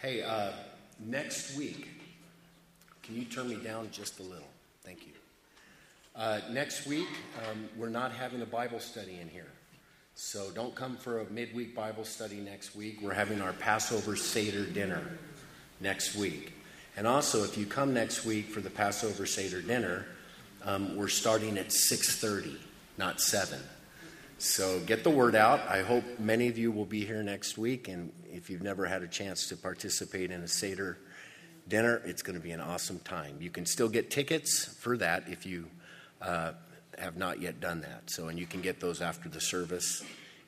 Hey, 0.00 0.22
uh, 0.22 0.52
next 1.00 1.56
week, 1.56 1.88
can 3.02 3.16
you 3.16 3.24
turn 3.24 3.48
me 3.48 3.56
down 3.56 3.88
just 3.90 4.20
a 4.20 4.22
little? 4.22 4.46
Thank 4.84 5.04
you. 5.04 5.12
Uh, 6.14 6.40
next 6.52 6.86
week, 6.86 7.08
um, 7.50 7.68
we're 7.76 7.88
not 7.88 8.12
having 8.12 8.40
a 8.40 8.46
Bible 8.46 8.78
study 8.78 9.18
in 9.20 9.28
here. 9.28 9.48
So 10.14 10.52
don't 10.54 10.72
come 10.72 10.96
for 10.96 11.22
a 11.22 11.24
midweek 11.32 11.74
Bible 11.74 12.04
study 12.04 12.36
next 12.36 12.76
week. 12.76 13.00
We're 13.02 13.12
having 13.12 13.40
our 13.40 13.52
Passover 13.54 14.14
Seder 14.14 14.66
dinner 14.66 15.02
next 15.80 16.14
week. 16.14 16.52
And 16.96 17.04
also, 17.04 17.42
if 17.42 17.58
you 17.58 17.66
come 17.66 17.92
next 17.92 18.24
week 18.24 18.50
for 18.50 18.60
the 18.60 18.70
Passover 18.70 19.26
Seder 19.26 19.62
dinner, 19.62 20.06
um, 20.64 20.94
we're 20.94 21.08
starting 21.08 21.58
at 21.58 21.70
6.30, 21.70 22.56
not 22.98 23.20
7. 23.20 23.58
So 24.38 24.78
get 24.78 25.02
the 25.02 25.10
word 25.10 25.34
out. 25.34 25.60
I 25.68 25.82
hope 25.82 26.04
many 26.20 26.46
of 26.46 26.56
you 26.56 26.70
will 26.70 26.84
be 26.86 27.04
here 27.04 27.24
next 27.24 27.58
week. 27.58 27.88
And 27.88 28.12
if 28.32 28.50
you've 28.50 28.62
never 28.62 28.86
had 28.86 29.02
a 29.02 29.08
chance 29.08 29.48
to 29.48 29.56
participate 29.56 30.30
in 30.30 30.42
a 30.42 30.48
Seder 30.48 30.98
dinner, 31.68 32.02
it's 32.04 32.22
going 32.22 32.36
to 32.36 32.42
be 32.42 32.50
an 32.52 32.60
awesome 32.60 32.98
time. 33.00 33.36
You 33.40 33.50
can 33.50 33.66
still 33.66 33.88
get 33.88 34.10
tickets 34.10 34.64
for 34.64 34.96
that 34.98 35.24
if 35.28 35.46
you 35.46 35.66
uh, 36.22 36.52
have 36.98 37.16
not 37.16 37.40
yet 37.40 37.60
done 37.60 37.80
that. 37.82 38.10
So, 38.10 38.28
and 38.28 38.38
you 38.38 38.46
can 38.46 38.60
get 38.60 38.80
those 38.80 39.00
after 39.00 39.28
the 39.28 39.40
service. 39.40 40.02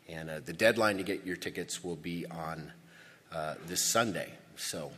And 0.09 0.31
uh, 0.31 0.41
the 0.45 0.53
deadline 0.53 0.97
to 0.97 1.03
get 1.03 1.27
your 1.27 1.37
tickets 1.37 1.85
will 1.85 1.97
be 1.97 2.27
on 2.27 2.73
uh, 3.33 3.55
this 3.67 3.85
Sunday. 3.93 4.33
So, 4.57 4.91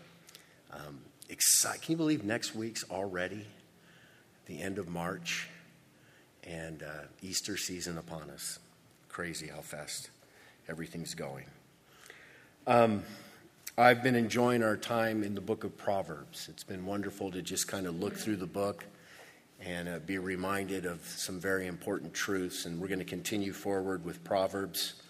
um, 0.73 1.01
exci- 1.29 1.81
can 1.83 1.93
you 1.93 1.97
believe 1.97 2.25
next 2.25 2.55
week's 2.55 2.85
already 2.91 3.47
the 4.47 4.61
end 4.61 4.79
of 4.79 4.89
March 4.89 5.49
and 6.45 6.83
uh, 6.83 7.07
Easter 7.21 7.57
season 7.57 7.99
upon 7.99 8.31
us? 8.31 8.59
crazy 9.13 9.49
how 9.49 9.61
fast 9.61 10.09
everything's 10.69 11.15
going. 11.15 11.45
Um, 12.65 13.03
I've 13.77 14.05
been 14.05 14.15
enjoying 14.15 14.63
our 14.63 14.77
time 14.77 15.25
in 15.25 15.35
the 15.35 15.41
book 15.41 15.65
of 15.65 15.77
Proverbs. 15.77 16.49
It's 16.49 16.63
been 16.63 16.87
wonderful 16.87 17.33
to 17.33 17.43
just 17.43 17.67
kind 17.67 17.89
of 17.89 17.99
look 17.99 18.15
through 18.15 18.37
the 18.37 18.47
book 18.47 18.85
and 19.61 19.89
uh, 19.89 19.99
be 19.99 20.19
reminded 20.19 20.87
of 20.87 21.01
some 21.05 21.41
very 21.41 21.67
important 21.67 22.15
truths. 22.15 22.65
And 22.65 22.81
we're 22.81 22.87
going 22.87 23.01
to 23.01 23.05
continue 23.05 23.53
forward 23.53 24.05
with 24.05 24.23
Proverbs 24.23 25.03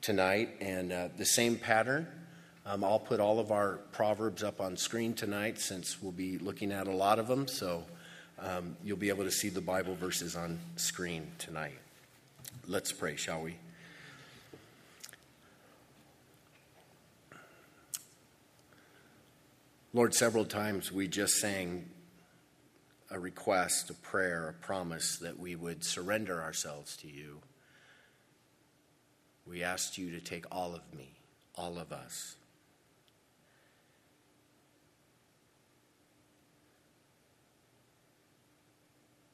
tonight. 0.00 0.48
And 0.62 0.90
uh, 0.90 1.08
the 1.18 1.26
same 1.26 1.56
pattern. 1.56 2.06
Um, 2.64 2.82
I'll 2.82 2.98
put 2.98 3.20
all 3.20 3.38
of 3.38 3.52
our 3.52 3.80
Proverbs 3.92 4.42
up 4.42 4.58
on 4.58 4.74
screen 4.78 5.12
tonight 5.12 5.58
since 5.58 6.02
we'll 6.02 6.12
be 6.12 6.38
looking 6.38 6.72
at 6.72 6.86
a 6.86 6.92
lot 6.92 7.18
of 7.18 7.28
them. 7.28 7.48
So 7.48 7.84
um, 8.38 8.78
you'll 8.82 8.96
be 8.96 9.10
able 9.10 9.24
to 9.24 9.30
see 9.30 9.50
the 9.50 9.60
Bible 9.60 9.94
verses 9.94 10.36
on 10.36 10.58
screen 10.76 11.32
tonight. 11.36 11.78
Let's 12.66 12.92
pray, 12.92 13.16
shall 13.16 13.42
we? 13.42 13.56
Lord, 19.94 20.14
several 20.14 20.44
times 20.44 20.92
we 20.92 21.08
just 21.08 21.36
sang 21.36 21.88
a 23.10 23.18
request, 23.18 23.88
a 23.88 23.94
prayer, 23.94 24.50
a 24.50 24.52
promise 24.52 25.16
that 25.16 25.38
we 25.38 25.56
would 25.56 25.82
surrender 25.82 26.42
ourselves 26.42 26.94
to 26.98 27.08
you. 27.08 27.38
We 29.46 29.62
asked 29.62 29.96
you 29.96 30.10
to 30.10 30.20
take 30.20 30.44
all 30.52 30.74
of 30.74 30.82
me, 30.94 31.08
all 31.54 31.78
of 31.78 31.90
us. 31.90 32.36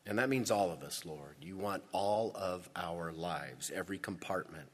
And 0.06 0.18
that 0.20 0.28
means 0.28 0.52
all 0.52 0.70
of 0.70 0.84
us, 0.84 1.04
Lord. 1.04 1.34
You 1.42 1.56
want 1.56 1.82
all 1.90 2.30
of 2.36 2.68
our 2.76 3.10
lives, 3.10 3.72
every 3.74 3.98
compartment. 3.98 4.68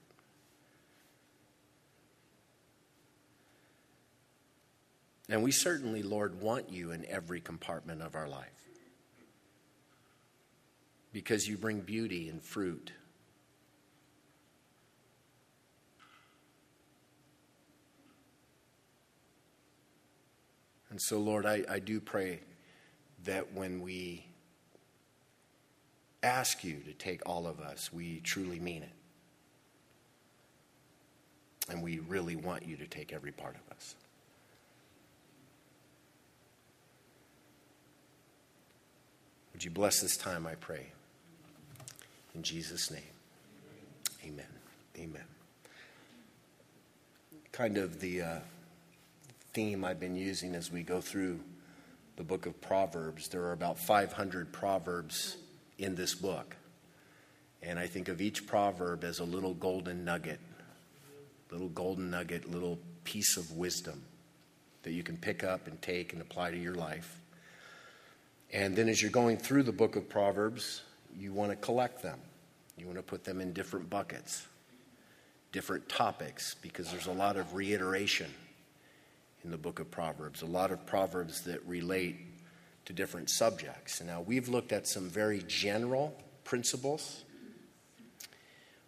And 5.31 5.45
we 5.45 5.53
certainly, 5.53 6.03
Lord, 6.03 6.41
want 6.41 6.71
you 6.71 6.91
in 6.91 7.07
every 7.07 7.41
compartment 7.41 8.03
of 8.03 8.17
our 8.17 8.29
life 8.29 8.49
because 11.13 11.47
you 11.47 11.57
bring 11.57 11.81
beauty 11.81 12.29
and 12.29 12.43
fruit. 12.43 12.93
And 20.91 21.01
so, 21.01 21.21
Lord, 21.21 21.47
I, 21.47 21.63
I 21.69 21.79
do 21.79 22.01
pray 22.01 22.41
that 23.25 23.53
when 23.55 23.81
we 23.81 24.27
ask 26.25 26.65
you 26.65 26.81
to 26.81 26.93
take 26.93 27.23
all 27.25 27.47
of 27.47 27.61
us, 27.61 27.93
we 27.93 28.19
truly 28.25 28.59
mean 28.59 28.83
it. 28.83 28.93
And 31.69 31.85
we 31.85 32.01
really 32.01 32.35
want 32.35 32.67
you 32.67 32.77
to 32.79 32.87
take 32.89 33.13
every 33.13 33.31
part 33.31 33.55
of 33.55 33.77
us. 33.77 33.95
Would 39.61 39.67
you 39.67 39.71
bless 39.73 40.01
this 40.01 40.17
time, 40.17 40.47
I 40.47 40.55
pray? 40.55 40.87
In 42.35 42.43
Jesus' 42.43 42.91
name. 42.91 43.03
Amen. 44.25 44.47
Amen. 44.97 45.25
Kind 47.53 47.77
of 47.77 48.01
the 48.01 48.23
uh, 48.23 48.39
theme 49.53 49.85
I've 49.85 50.01
been 50.01 50.17
using 50.17 50.55
as 50.55 50.73
we 50.73 50.83
go 50.83 51.03
through 51.03 51.41
the 52.17 52.23
book 52.23 52.47
of 52.47 52.59
Proverbs. 52.63 53.29
There 53.29 53.43
are 53.43 53.53
about 53.53 53.79
500 53.79 54.51
Proverbs 54.51 55.37
in 55.77 55.95
this 55.95 56.15
book. 56.15 56.57
And 57.63 57.79
I 57.79 57.87
think 57.87 58.09
of 58.09 58.23
each 58.23 58.47
proverb 58.47 59.05
as 59.05 59.19
a 59.19 59.25
little 59.25 59.53
golden 59.53 60.07
nugget, 60.07 60.41
little 61.51 61.69
golden 61.69 62.09
nugget, 62.09 62.51
little 62.51 62.79
piece 63.05 63.37
of 63.37 63.53
wisdom 63.59 64.05
that 64.85 64.93
you 64.93 65.03
can 65.03 65.19
pick 65.19 65.45
up 65.45 65.67
and 65.67 65.83
take 65.83 66.15
and 66.15 66.23
apply 66.23 66.51
to 66.51 66.57
your 66.57 66.77
life. 66.77 67.21
And 68.53 68.75
then 68.75 68.89
as 68.89 69.01
you're 69.01 69.11
going 69.11 69.37
through 69.37 69.63
the 69.63 69.73
book 69.73 69.97
of 69.97 70.09
Proverbs, 70.09 70.83
you 71.17 71.33
want 71.33 71.51
to 71.51 71.57
collect 71.57 72.03
them. 72.03 72.19
You 72.77 72.87
want 72.87 72.99
to 72.99 73.03
put 73.03 73.25
them 73.25 73.41
in 73.41 73.53
different 73.53 73.91
buckets, 73.91 74.47
different 75.53 75.89
topics, 75.89 76.55
because 76.63 76.91
there's 76.91 77.07
a 77.07 77.13
lot 77.13 77.37
of 77.37 77.55
reiteration 77.55 78.31
in 79.45 79.51
the 79.51 79.59
book 79.59 79.81
of 79.81 79.91
Proverbs, 79.91 80.43
a 80.43 80.47
lot 80.47 80.71
of 80.71 80.85
proverbs 80.87 81.43
that 81.43 81.65
relate 81.67 82.17
to 82.87 82.93
different 82.93 83.31
subjects. 83.31 84.03
Now, 84.03 84.21
we've 84.21 84.49
looked 84.49 84.73
at 84.73 84.87
some 84.87 85.09
very 85.09 85.43
general 85.47 86.17
principles, 86.45 87.25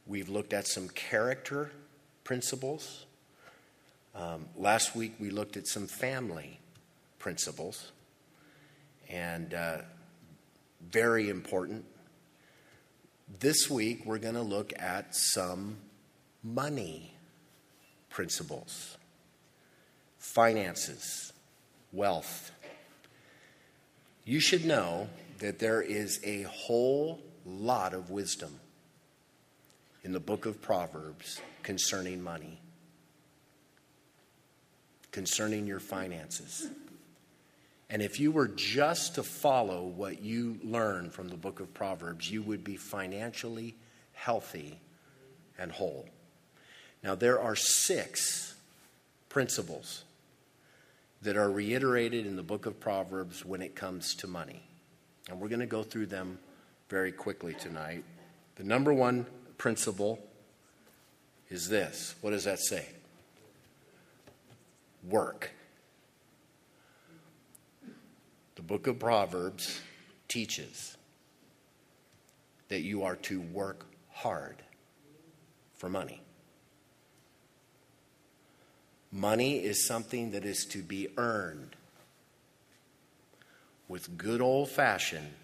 we've 0.06 0.28
looked 0.28 0.52
at 0.52 0.66
some 0.66 0.88
character 0.88 1.70
principles. 2.24 3.06
Um, 4.14 4.46
last 4.56 4.94
week, 4.94 5.14
we 5.18 5.30
looked 5.30 5.56
at 5.56 5.66
some 5.66 5.86
family 5.86 6.58
principles, 7.18 7.92
and 9.12 9.54
uh, 9.54 9.78
very 10.90 11.28
important. 11.28 11.84
This 13.38 13.70
week, 13.70 14.04
we're 14.04 14.18
going 14.18 14.34
to 14.34 14.42
look 14.42 14.72
at 14.76 15.14
some 15.14 15.76
money 16.42 17.14
principles, 18.10 18.96
finances, 20.18 21.32
wealth 21.92 22.50
you 24.24 24.40
should 24.40 24.64
know 24.64 25.08
that 25.38 25.58
there 25.58 25.82
is 25.82 26.20
a 26.24 26.42
whole 26.42 27.20
lot 27.44 27.92
of 27.92 28.10
wisdom 28.10 28.60
in 30.04 30.12
the 30.12 30.20
book 30.20 30.46
of 30.46 30.62
Proverbs 30.62 31.40
concerning 31.62 32.22
money, 32.22 32.60
concerning 35.10 35.66
your 35.66 35.80
finances. 35.80 36.68
And 37.92 38.00
if 38.00 38.18
you 38.18 38.32
were 38.32 38.48
just 38.48 39.16
to 39.16 39.22
follow 39.22 39.82
what 39.84 40.22
you 40.22 40.58
learn 40.64 41.10
from 41.10 41.28
the 41.28 41.36
book 41.36 41.60
of 41.60 41.74
Proverbs, 41.74 42.30
you 42.30 42.40
would 42.40 42.64
be 42.64 42.76
financially 42.76 43.76
healthy 44.14 44.80
and 45.58 45.70
whole. 45.70 46.08
Now, 47.04 47.14
there 47.14 47.38
are 47.38 47.54
six 47.54 48.54
principles 49.28 50.04
that 51.20 51.36
are 51.36 51.50
reiterated 51.50 52.24
in 52.24 52.34
the 52.34 52.42
book 52.42 52.64
of 52.64 52.80
Proverbs 52.80 53.44
when 53.44 53.60
it 53.60 53.74
comes 53.74 54.14
to 54.16 54.26
money. 54.26 54.62
And 55.28 55.38
we're 55.38 55.48
going 55.48 55.60
to 55.60 55.66
go 55.66 55.82
through 55.82 56.06
them 56.06 56.38
very 56.88 57.12
quickly 57.12 57.52
tonight. 57.52 58.04
The 58.56 58.64
number 58.64 58.94
one 58.94 59.26
principle 59.58 60.18
is 61.50 61.68
this 61.68 62.14
what 62.22 62.30
does 62.30 62.44
that 62.44 62.58
say? 62.58 62.86
Work. 65.06 65.50
The 68.54 68.61
book 68.72 68.86
of 68.86 68.98
Proverbs 68.98 69.82
teaches 70.28 70.96
that 72.70 72.80
you 72.80 73.02
are 73.02 73.16
to 73.16 73.38
work 73.38 73.84
hard 74.10 74.56
for 75.76 75.90
money. 75.90 76.22
Money 79.12 79.62
is 79.62 79.86
something 79.86 80.30
that 80.30 80.46
is 80.46 80.64
to 80.64 80.78
be 80.78 81.08
earned 81.18 81.76
with 83.88 84.16
good 84.16 84.40
old 84.40 84.70
fashioned 84.70 85.34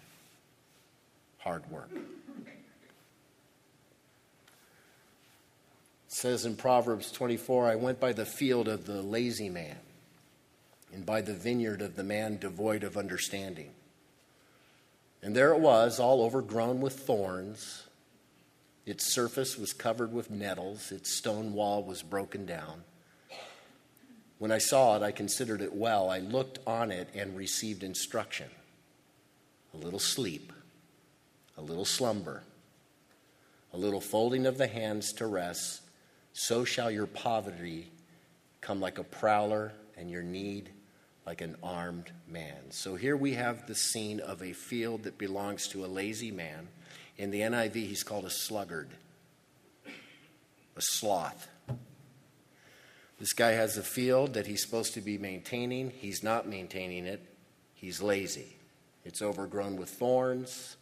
hard 1.37 1.69
work. 1.69 1.91
It 1.93 2.01
says 6.07 6.45
in 6.45 6.55
Proverbs 6.55 7.11
24, 7.11 7.67
I 7.67 7.75
went 7.75 7.99
by 7.99 8.11
the 8.11 8.25
field 8.25 8.67
of 8.67 8.87
the 8.87 9.03
lazy 9.03 9.49
man 9.49 9.77
and 10.93 11.05
by 11.05 11.21
the 11.21 11.33
vineyard 11.33 11.81
of 11.81 11.95
the 11.95 12.03
man 12.03 12.37
devoid 12.37 12.83
of 12.83 12.97
understanding. 12.97 13.71
And 15.21 15.35
there 15.35 15.53
it 15.53 15.59
was, 15.59 15.99
all 15.99 16.23
overgrown 16.23 16.81
with 16.81 16.99
thorns. 16.99 17.83
Its 18.85 19.13
surface 19.13 19.57
was 19.57 19.73
covered 19.73 20.13
with 20.13 20.31
nettles, 20.31 20.91
its 20.91 21.15
stone 21.15 21.53
wall 21.53 21.83
was 21.83 22.01
broken 22.01 22.45
down. 22.45 22.83
When 24.39 24.51
I 24.51 24.57
saw 24.57 24.95
it, 24.95 25.03
I 25.03 25.11
considered 25.11 25.61
it 25.61 25.75
well. 25.75 26.09
I 26.09 26.19
looked 26.19 26.59
on 26.65 26.91
it 26.91 27.09
and 27.13 27.35
received 27.35 27.83
instruction 27.83 28.47
a 29.73 29.77
little 29.77 29.99
sleep, 29.99 30.51
a 31.57 31.61
little 31.61 31.85
slumber, 31.85 32.41
a 33.71 33.77
little 33.77 34.01
folding 34.01 34.47
of 34.47 34.57
the 34.57 34.65
hands 34.65 35.13
to 35.13 35.27
rest. 35.27 35.81
So 36.33 36.63
shall 36.63 36.89
your 36.89 37.05
poverty 37.05 37.91
come 38.61 38.79
like 38.79 38.97
a 38.97 39.03
prowler 39.03 39.73
and 39.95 40.09
your 40.09 40.23
need 40.23 40.71
like 41.29 41.41
an 41.41 41.55
armed 41.61 42.09
man. 42.27 42.71
So 42.71 42.95
here 42.95 43.15
we 43.15 43.35
have 43.35 43.67
the 43.67 43.75
scene 43.75 44.19
of 44.19 44.41
a 44.41 44.51
field 44.51 45.03
that 45.03 45.19
belongs 45.19 45.67
to 45.67 45.85
a 45.85 45.87
lazy 45.87 46.31
man. 46.31 46.69
In 47.19 47.29
the 47.29 47.41
NIV, 47.41 47.75
he's 47.75 48.01
called 48.01 48.25
a 48.25 48.31
sluggard, 48.31 48.89
a 49.85 50.81
sloth. 50.81 51.47
This 53.19 53.33
guy 53.33 53.51
has 53.51 53.77
a 53.77 53.83
field 53.83 54.33
that 54.33 54.47
he's 54.47 54.63
supposed 54.63 54.95
to 54.95 55.01
be 55.01 55.19
maintaining. 55.19 55.91
He's 55.91 56.23
not 56.23 56.47
maintaining 56.47 57.05
it, 57.05 57.21
he's 57.75 58.01
lazy. 58.01 58.57
It's 59.05 59.21
overgrown 59.21 59.75
with 59.75 59.89
thorns, 59.89 60.77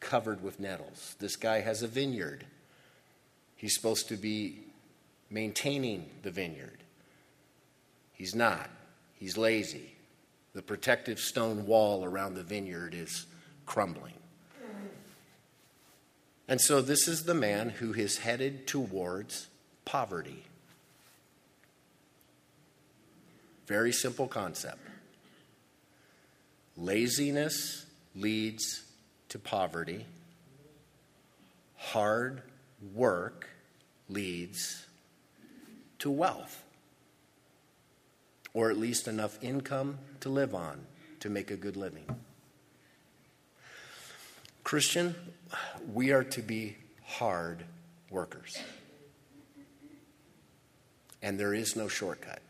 covered 0.00 0.42
with 0.42 0.60
nettles. 0.60 1.16
This 1.18 1.36
guy 1.36 1.60
has 1.60 1.82
a 1.82 1.88
vineyard. 1.88 2.44
He's 3.56 3.74
supposed 3.74 4.06
to 4.08 4.18
be 4.18 4.64
maintaining 5.30 6.10
the 6.20 6.30
vineyard. 6.30 6.84
He's 8.12 8.34
not. 8.34 8.68
He's 9.18 9.36
lazy. 9.36 9.94
The 10.54 10.62
protective 10.62 11.18
stone 11.18 11.66
wall 11.66 12.04
around 12.04 12.34
the 12.34 12.42
vineyard 12.42 12.94
is 12.94 13.26
crumbling. 13.66 14.14
And 16.46 16.60
so, 16.60 16.80
this 16.80 17.06
is 17.06 17.24
the 17.24 17.34
man 17.34 17.68
who 17.68 17.92
is 17.92 18.18
headed 18.18 18.66
towards 18.66 19.48
poverty. 19.84 20.44
Very 23.66 23.92
simple 23.92 24.26
concept. 24.26 24.80
Laziness 26.76 27.84
leads 28.16 28.82
to 29.28 29.38
poverty, 29.38 30.06
hard 31.76 32.42
work 32.94 33.46
leads 34.08 34.86
to 35.98 36.10
wealth 36.10 36.62
or 38.58 38.72
at 38.72 38.76
least 38.76 39.06
enough 39.06 39.38
income 39.40 39.96
to 40.18 40.28
live 40.28 40.52
on 40.52 40.80
to 41.20 41.30
make 41.30 41.52
a 41.52 41.56
good 41.56 41.76
living. 41.76 42.04
Christian, 44.64 45.14
we 45.92 46.10
are 46.10 46.24
to 46.24 46.42
be 46.42 46.76
hard 47.04 47.62
workers. 48.10 48.58
And 51.22 51.38
there 51.38 51.54
is 51.54 51.76
no 51.76 51.86
shortcut. 51.86 52.42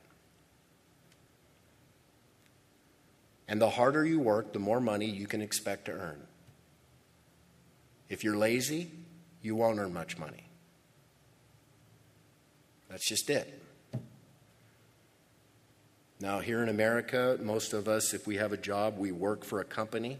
And 3.46 3.60
the 3.60 3.68
harder 3.68 4.06
you 4.06 4.18
work, 4.18 4.54
the 4.54 4.58
more 4.58 4.80
money 4.80 5.10
you 5.10 5.26
can 5.26 5.42
expect 5.42 5.84
to 5.84 5.92
earn. 5.92 6.22
If 8.08 8.24
you're 8.24 8.38
lazy, 8.38 8.90
you 9.42 9.56
won't 9.56 9.78
earn 9.78 9.92
much 9.92 10.16
money. 10.16 10.48
That's 12.88 13.06
just 13.06 13.28
it. 13.28 13.57
Now, 16.20 16.40
here 16.40 16.62
in 16.62 16.68
America, 16.68 17.38
most 17.40 17.72
of 17.72 17.86
us, 17.86 18.12
if 18.12 18.26
we 18.26 18.36
have 18.36 18.52
a 18.52 18.56
job, 18.56 18.98
we 18.98 19.12
work 19.12 19.44
for 19.44 19.60
a 19.60 19.64
company, 19.64 20.18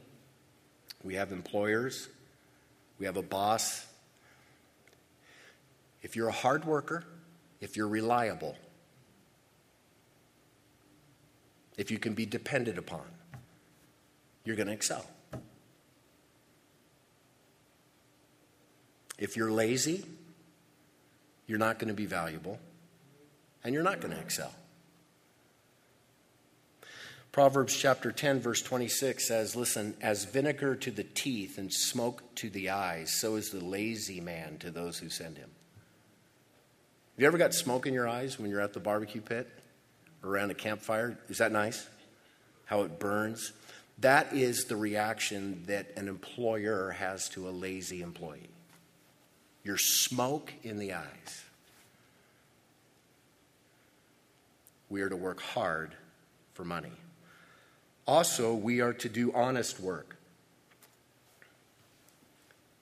we 1.02 1.14
have 1.14 1.32
employers, 1.32 2.08
we 2.98 3.06
have 3.06 3.16
a 3.16 3.22
boss. 3.22 3.84
If 6.02 6.14
you're 6.14 6.28
a 6.28 6.32
hard 6.32 6.64
worker, 6.64 7.04
if 7.60 7.76
you're 7.76 7.88
reliable, 7.88 8.56
if 11.76 11.90
you 11.90 11.98
can 11.98 12.14
be 12.14 12.26
depended 12.26 12.78
upon, 12.78 13.02
you're 14.44 14.56
going 14.56 14.68
to 14.68 14.72
excel. 14.72 15.04
If 19.18 19.36
you're 19.36 19.50
lazy, 19.50 20.04
you're 21.48 21.58
not 21.58 21.80
going 21.80 21.88
to 21.88 21.94
be 21.94 22.06
valuable 22.06 22.60
and 23.64 23.74
you're 23.74 23.82
not 23.82 24.00
going 24.00 24.14
to 24.14 24.20
excel. 24.20 24.54
Proverbs 27.38 27.76
chapter 27.76 28.10
10, 28.10 28.40
verse 28.40 28.62
26 28.62 29.28
says, 29.28 29.54
Listen, 29.54 29.94
as 30.02 30.24
vinegar 30.24 30.74
to 30.74 30.90
the 30.90 31.04
teeth 31.04 31.56
and 31.56 31.72
smoke 31.72 32.34
to 32.34 32.50
the 32.50 32.70
eyes, 32.70 33.12
so 33.12 33.36
is 33.36 33.50
the 33.50 33.64
lazy 33.64 34.20
man 34.20 34.58
to 34.58 34.72
those 34.72 34.98
who 34.98 35.08
send 35.08 35.38
him. 35.38 35.48
Have 37.14 37.20
you 37.20 37.26
ever 37.28 37.38
got 37.38 37.54
smoke 37.54 37.86
in 37.86 37.94
your 37.94 38.08
eyes 38.08 38.40
when 38.40 38.50
you're 38.50 38.60
at 38.60 38.72
the 38.72 38.80
barbecue 38.80 39.20
pit 39.20 39.48
or 40.20 40.30
around 40.30 40.50
a 40.50 40.54
campfire? 40.54 41.16
Is 41.28 41.38
that 41.38 41.52
nice? 41.52 41.88
How 42.64 42.82
it 42.82 42.98
burns? 42.98 43.52
That 44.00 44.32
is 44.32 44.64
the 44.64 44.74
reaction 44.74 45.62
that 45.68 45.92
an 45.96 46.08
employer 46.08 46.90
has 46.90 47.28
to 47.28 47.48
a 47.48 47.50
lazy 47.50 48.02
employee. 48.02 48.50
Your 49.62 49.78
smoke 49.78 50.52
in 50.64 50.78
the 50.78 50.94
eyes. 50.94 51.44
We 54.88 55.02
are 55.02 55.08
to 55.08 55.16
work 55.16 55.40
hard 55.40 55.94
for 56.54 56.64
money. 56.64 56.90
Also, 58.08 58.54
we 58.54 58.80
are 58.80 58.94
to 58.94 59.08
do 59.10 59.30
honest 59.34 59.78
work. 59.78 60.16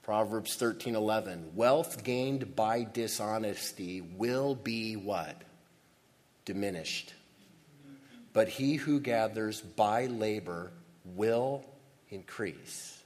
Proverbs 0.04 0.54
13:11 0.54 1.56
Wealth 1.56 2.04
gained 2.04 2.54
by 2.54 2.84
dishonesty 2.84 4.00
will 4.00 4.54
be 4.54 4.94
what? 4.94 5.42
Diminished. 6.44 7.12
But 8.32 8.48
he 8.48 8.76
who 8.76 9.00
gathers 9.00 9.60
by 9.60 10.06
labor 10.06 10.70
will 11.04 11.64
increase. 12.08 13.02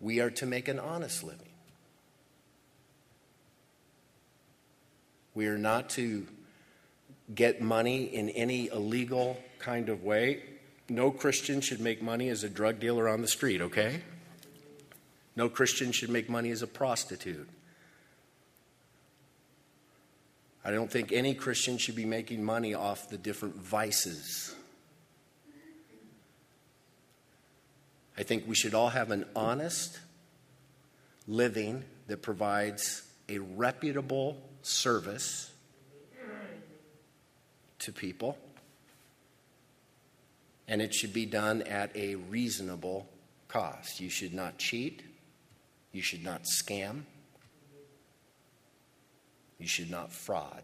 We 0.00 0.20
are 0.20 0.30
to 0.30 0.46
make 0.46 0.66
an 0.66 0.78
honest 0.78 1.22
living. 1.22 1.52
We 5.34 5.48
are 5.48 5.58
not 5.58 5.90
to 5.90 6.26
get 7.34 7.60
money 7.60 8.04
in 8.04 8.30
any 8.30 8.68
illegal 8.68 9.36
kind 9.58 9.90
of 9.90 10.02
way 10.02 10.55
no 10.88 11.10
Christian 11.10 11.60
should 11.60 11.80
make 11.80 12.02
money 12.02 12.28
as 12.28 12.44
a 12.44 12.48
drug 12.48 12.78
dealer 12.78 13.08
on 13.08 13.20
the 13.20 13.28
street, 13.28 13.60
okay? 13.60 14.02
No 15.34 15.48
Christian 15.48 15.92
should 15.92 16.10
make 16.10 16.28
money 16.28 16.50
as 16.50 16.62
a 16.62 16.66
prostitute. 16.66 17.48
I 20.64 20.70
don't 20.70 20.90
think 20.90 21.12
any 21.12 21.34
Christian 21.34 21.78
should 21.78 21.94
be 21.94 22.04
making 22.04 22.44
money 22.44 22.74
off 22.74 23.08
the 23.08 23.18
different 23.18 23.56
vices. 23.56 24.54
I 28.18 28.22
think 28.22 28.48
we 28.48 28.54
should 28.54 28.74
all 28.74 28.88
have 28.88 29.10
an 29.10 29.26
honest 29.36 30.00
living 31.28 31.84
that 32.06 32.22
provides 32.22 33.02
a 33.28 33.38
reputable 33.38 34.38
service 34.62 35.52
to 37.80 37.92
people 37.92 38.38
and 40.68 40.82
it 40.82 40.94
should 40.94 41.12
be 41.12 41.26
done 41.26 41.62
at 41.62 41.94
a 41.96 42.16
reasonable 42.16 43.08
cost. 43.48 44.00
You 44.00 44.10
should 44.10 44.34
not 44.34 44.58
cheat, 44.58 45.02
you 45.92 46.02
should 46.02 46.24
not 46.24 46.42
scam, 46.44 47.02
you 49.58 49.66
should 49.66 49.90
not 49.90 50.12
fraud. 50.12 50.62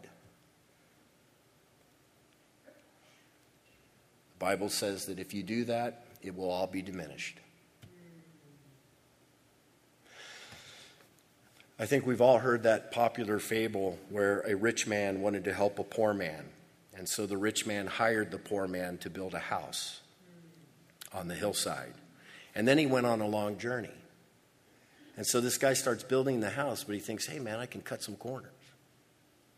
The 2.65 4.45
Bible 4.45 4.69
says 4.69 5.05
that 5.05 5.19
if 5.19 5.33
you 5.33 5.43
do 5.43 5.63
that, 5.65 6.05
it 6.21 6.35
will 6.35 6.49
all 6.49 6.67
be 6.67 6.81
diminished. 6.81 7.39
I 11.79 11.85
think 11.85 12.05
we've 12.05 12.21
all 12.21 12.37
heard 12.37 12.63
that 12.63 12.91
popular 12.91 13.39
fable 13.39 13.97
where 14.09 14.41
a 14.41 14.55
rich 14.55 14.85
man 14.85 15.21
wanted 15.21 15.43
to 15.45 15.53
help 15.53 15.79
a 15.79 15.83
poor 15.83 16.13
man. 16.13 16.45
And 17.03 17.09
so 17.09 17.25
the 17.25 17.35
rich 17.35 17.65
man 17.65 17.87
hired 17.87 18.31
the 18.31 18.37
poor 18.37 18.65
man 18.65 18.97
to 18.99 19.09
build 19.09 19.33
a 19.33 19.39
house 19.39 19.99
on 21.11 21.27
the 21.27 21.35
hillside. 21.35 21.95
And 22.55 22.65
then 22.65 22.77
he 22.77 22.85
went 22.85 23.05
on 23.05 23.19
a 23.19 23.27
long 23.27 23.57
journey. 23.57 23.91
And 25.17 25.27
so 25.27 25.41
this 25.41 25.57
guy 25.57 25.73
starts 25.73 26.01
building 26.01 26.39
the 26.39 26.51
house, 26.51 26.85
but 26.85 26.95
he 26.95 27.01
thinks, 27.01 27.27
hey 27.27 27.39
man, 27.39 27.59
I 27.59 27.65
can 27.65 27.81
cut 27.81 28.01
some 28.01 28.15
corners. 28.15 28.53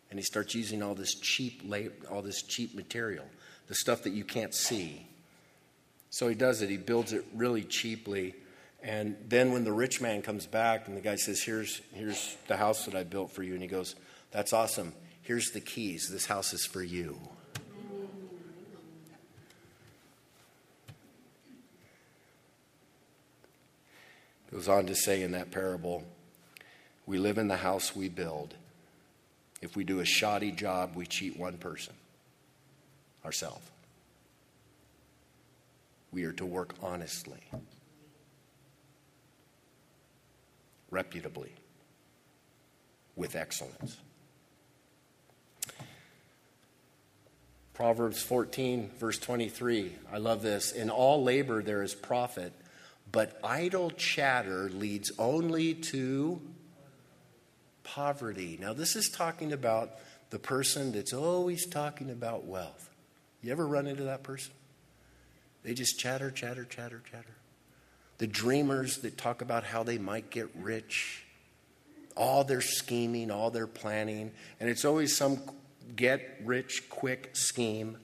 And 0.10 0.18
he 0.18 0.24
starts 0.24 0.56
using 0.56 0.82
all 0.82 0.96
this 0.96 1.14
cheap 1.14 1.72
all 2.10 2.24
this 2.24 2.42
cheap 2.42 2.74
material, 2.74 3.26
the 3.68 3.76
stuff 3.76 4.02
that 4.02 4.14
you 4.14 4.24
can't 4.24 4.56
see. 4.56 5.06
So 6.10 6.28
he 6.28 6.34
does 6.34 6.64
it. 6.64 6.72
He 6.72 6.78
builds 6.78 7.14
it 7.14 7.26
really 7.36 7.64
cheaply. 7.64 8.34
And 8.82 9.18
then 9.28 9.52
when 9.52 9.66
the 9.66 9.72
rich 9.72 10.02
man 10.02 10.24
comes 10.24 10.48
back 10.48 10.88
and 10.88 10.98
the 10.98 11.02
guy 11.02 11.18
says, 11.18 11.44
Here's 11.44 11.80
here's 11.94 12.38
the 12.48 12.58
house 12.58 12.86
that 12.86 12.96
I 12.96 13.04
built 13.04 13.30
for 13.30 13.44
you, 13.44 13.54
and 13.54 13.62
he 13.62 13.68
goes, 13.68 13.94
That's 14.32 14.52
awesome. 14.52 14.94
Here's 15.22 15.52
the 15.52 15.62
keys. 15.62 16.10
This 16.12 16.26
house 16.26 16.52
is 16.52 16.66
for 16.66 16.82
you. 16.82 17.20
Goes 24.56 24.70
on 24.70 24.86
to 24.86 24.96
say 24.96 25.22
in 25.22 25.34
that 25.34 25.52
parable, 25.52 26.06
we 27.06 27.18
live 27.18 27.38
in 27.38 27.50
the 27.50 27.58
house 27.58 27.94
we 27.94 28.08
build. 28.08 28.54
If 29.62 29.76
we 29.76 29.84
do 29.84 30.00
a 30.00 30.06
shoddy 30.06 30.54
job, 30.54 30.96
we 30.96 31.06
cheat 31.06 31.38
one 31.38 31.58
person 31.58 31.94
ourselves. 33.26 33.70
We 36.14 36.24
are 36.24 36.32
to 36.32 36.46
work 36.46 36.74
honestly, 36.82 37.44
reputably, 40.90 41.52
with 43.18 43.36
excellence. 43.36 43.98
Proverbs 47.74 48.22
14, 48.22 48.92
verse 48.98 49.20
23. 49.20 49.92
I 50.14 50.18
love 50.18 50.42
this. 50.42 50.72
In 50.72 50.90
all 50.90 51.22
labor 51.22 51.62
there 51.62 51.84
is 51.84 51.94
profit, 51.94 52.54
but 53.16 53.40
idle 53.46 53.92
chatter 53.92 54.70
leads 54.70 55.10
only 55.18 55.74
to 55.74 56.42
poverty. 57.86 58.58
Now, 58.60 58.74
this 58.74 58.98
is 58.98 59.08
talking 59.08 59.54
about 59.54 59.92
the 60.32 60.38
person 60.38 60.92
that's 60.92 61.14
always 61.14 61.66
talking 61.66 62.10
about 62.10 62.44
wealth. 62.44 62.90
You 63.42 63.54
ever 63.54 63.66
run 63.66 63.88
into 63.88 64.04
that 64.04 64.24
person? 64.24 64.52
They 65.64 65.74
just 65.74 65.98
chatter, 65.98 66.30
chatter, 66.30 66.66
chatter, 66.66 67.02
chatter. 67.10 67.38
The 68.18 68.28
dreamers 68.28 68.98
that 68.98 69.18
talk 69.18 69.42
about 69.42 69.64
how 69.64 69.84
they 69.84 69.98
might 69.98 70.30
get 70.30 70.50
rich, 70.54 71.24
all 72.18 72.44
their 72.44 72.60
scheming, 72.60 73.32
all 73.32 73.50
their 73.50 73.66
planning, 73.66 74.34
and 74.60 74.70
it's 74.70 74.84
always 74.84 75.16
some 75.16 75.40
get 75.96 76.42
rich 76.44 76.90
quick 76.90 77.30
scheme, 77.32 77.96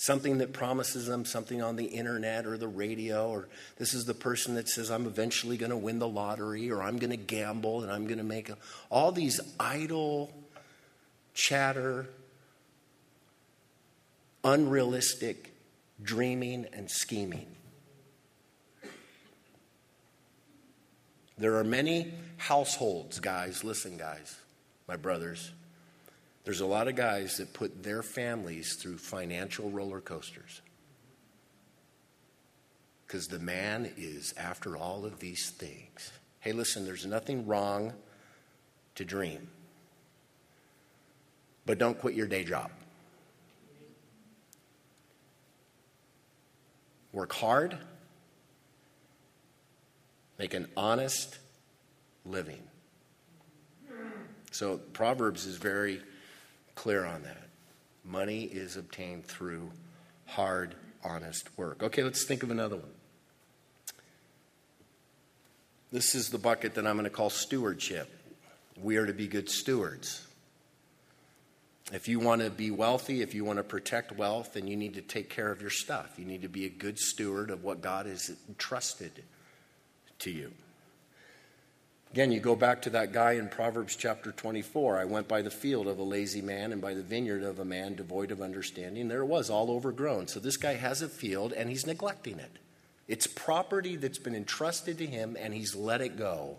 something 0.00 0.38
that 0.38 0.54
promises 0.54 1.06
them 1.06 1.26
something 1.26 1.60
on 1.60 1.76
the 1.76 1.84
internet 1.84 2.46
or 2.46 2.56
the 2.56 2.66
radio, 2.66 3.28
or 3.28 3.48
this 3.76 3.92
is 3.92 4.06
the 4.06 4.14
person 4.14 4.54
that 4.54 4.66
says, 4.66 4.90
I'm 4.90 5.04
eventually 5.04 5.58
going 5.58 5.70
to 5.70 5.76
win 5.76 5.98
the 5.98 6.08
lottery, 6.08 6.70
or 6.70 6.82
I'm 6.82 6.98
going 6.98 7.10
to 7.10 7.18
gamble 7.18 7.82
and 7.82 7.92
I'm 7.92 8.06
going 8.06 8.16
to 8.16 8.24
make 8.24 8.48
a, 8.48 8.56
all 8.88 9.12
these 9.12 9.38
idle 9.60 10.32
chatter, 11.34 12.06
unrealistic 14.42 15.52
dreaming 16.02 16.64
and 16.72 16.90
scheming. 16.90 17.46
There 21.36 21.56
are 21.56 21.64
many 21.64 22.14
households, 22.38 23.20
guys, 23.20 23.64
listen, 23.64 23.98
guys, 23.98 24.34
my 24.88 24.96
brothers, 24.96 25.52
there's 26.44 26.60
a 26.60 26.66
lot 26.66 26.88
of 26.88 26.96
guys 26.96 27.36
that 27.36 27.52
put 27.52 27.82
their 27.82 28.02
families 28.02 28.76
through 28.76 28.98
financial 28.98 29.70
roller 29.70 30.00
coasters. 30.00 30.62
Because 33.06 33.28
the 33.28 33.38
man 33.38 33.90
is 33.96 34.32
after 34.36 34.76
all 34.76 35.04
of 35.04 35.18
these 35.18 35.50
things. 35.50 36.12
Hey, 36.40 36.52
listen, 36.52 36.84
there's 36.84 37.04
nothing 37.04 37.46
wrong 37.46 37.92
to 38.94 39.04
dream. 39.04 39.48
But 41.66 41.78
don't 41.78 41.98
quit 41.98 42.14
your 42.14 42.26
day 42.26 42.44
job. 42.44 42.70
Work 47.12 47.32
hard, 47.32 47.76
make 50.38 50.54
an 50.54 50.68
honest 50.76 51.38
living. 52.24 52.62
So, 54.52 54.78
Proverbs 54.78 55.44
is 55.44 55.56
very 55.56 56.00
clear 56.80 57.04
on 57.04 57.22
that. 57.24 57.46
Money 58.06 58.44
is 58.44 58.78
obtained 58.78 59.26
through 59.26 59.70
hard, 60.24 60.74
honest 61.04 61.46
work. 61.58 61.82
Okay, 61.82 62.02
let's 62.02 62.24
think 62.24 62.42
of 62.42 62.50
another 62.50 62.76
one. 62.76 62.90
This 65.92 66.14
is 66.14 66.30
the 66.30 66.38
bucket 66.38 66.76
that 66.76 66.86
I'm 66.86 66.94
going 66.94 67.04
to 67.04 67.10
call 67.10 67.28
stewardship. 67.28 68.08
We 68.80 68.96
are 68.96 69.04
to 69.04 69.12
be 69.12 69.28
good 69.28 69.50
stewards. 69.50 70.26
If 71.92 72.08
you 72.08 72.18
want 72.18 72.40
to 72.40 72.48
be 72.48 72.70
wealthy, 72.70 73.20
if 73.20 73.34
you 73.34 73.44
want 73.44 73.58
to 73.58 73.62
protect 73.62 74.16
wealth, 74.16 74.54
then 74.54 74.66
you 74.66 74.74
need 74.74 74.94
to 74.94 75.02
take 75.02 75.28
care 75.28 75.52
of 75.52 75.60
your 75.60 75.68
stuff. 75.68 76.14
You 76.16 76.24
need 76.24 76.40
to 76.40 76.48
be 76.48 76.64
a 76.64 76.70
good 76.70 76.98
steward 76.98 77.50
of 77.50 77.62
what 77.62 77.82
God 77.82 78.06
has 78.06 78.34
entrusted 78.48 79.22
to 80.20 80.30
you. 80.30 80.50
Again, 82.12 82.32
you 82.32 82.40
go 82.40 82.56
back 82.56 82.82
to 82.82 82.90
that 82.90 83.12
guy 83.12 83.32
in 83.32 83.48
Proverbs 83.48 83.94
chapter 83.94 84.32
24. 84.32 84.98
I 84.98 85.04
went 85.04 85.28
by 85.28 85.42
the 85.42 85.50
field 85.50 85.86
of 85.86 86.00
a 86.00 86.02
lazy 86.02 86.42
man 86.42 86.72
and 86.72 86.82
by 86.82 86.92
the 86.92 87.04
vineyard 87.04 87.44
of 87.44 87.60
a 87.60 87.64
man 87.64 87.94
devoid 87.94 88.32
of 88.32 88.42
understanding. 88.42 89.06
There 89.06 89.22
it 89.22 89.26
was, 89.26 89.48
all 89.48 89.70
overgrown. 89.70 90.26
So 90.26 90.40
this 90.40 90.56
guy 90.56 90.74
has 90.74 91.02
a 91.02 91.08
field 91.08 91.52
and 91.52 91.70
he's 91.70 91.86
neglecting 91.86 92.40
it. 92.40 92.58
It's 93.06 93.28
property 93.28 93.94
that's 93.94 94.18
been 94.18 94.34
entrusted 94.34 94.98
to 94.98 95.06
him 95.06 95.36
and 95.38 95.54
he's 95.54 95.76
let 95.76 96.00
it 96.00 96.16
go. 96.16 96.58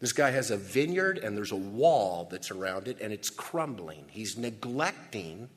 This 0.00 0.12
guy 0.12 0.32
has 0.32 0.50
a 0.50 0.56
vineyard 0.56 1.18
and 1.18 1.36
there's 1.36 1.52
a 1.52 1.56
wall 1.56 2.26
that's 2.28 2.50
around 2.50 2.88
it 2.88 3.00
and 3.00 3.12
it's 3.12 3.30
crumbling. 3.30 4.06
He's 4.10 4.36
neglecting 4.36 5.48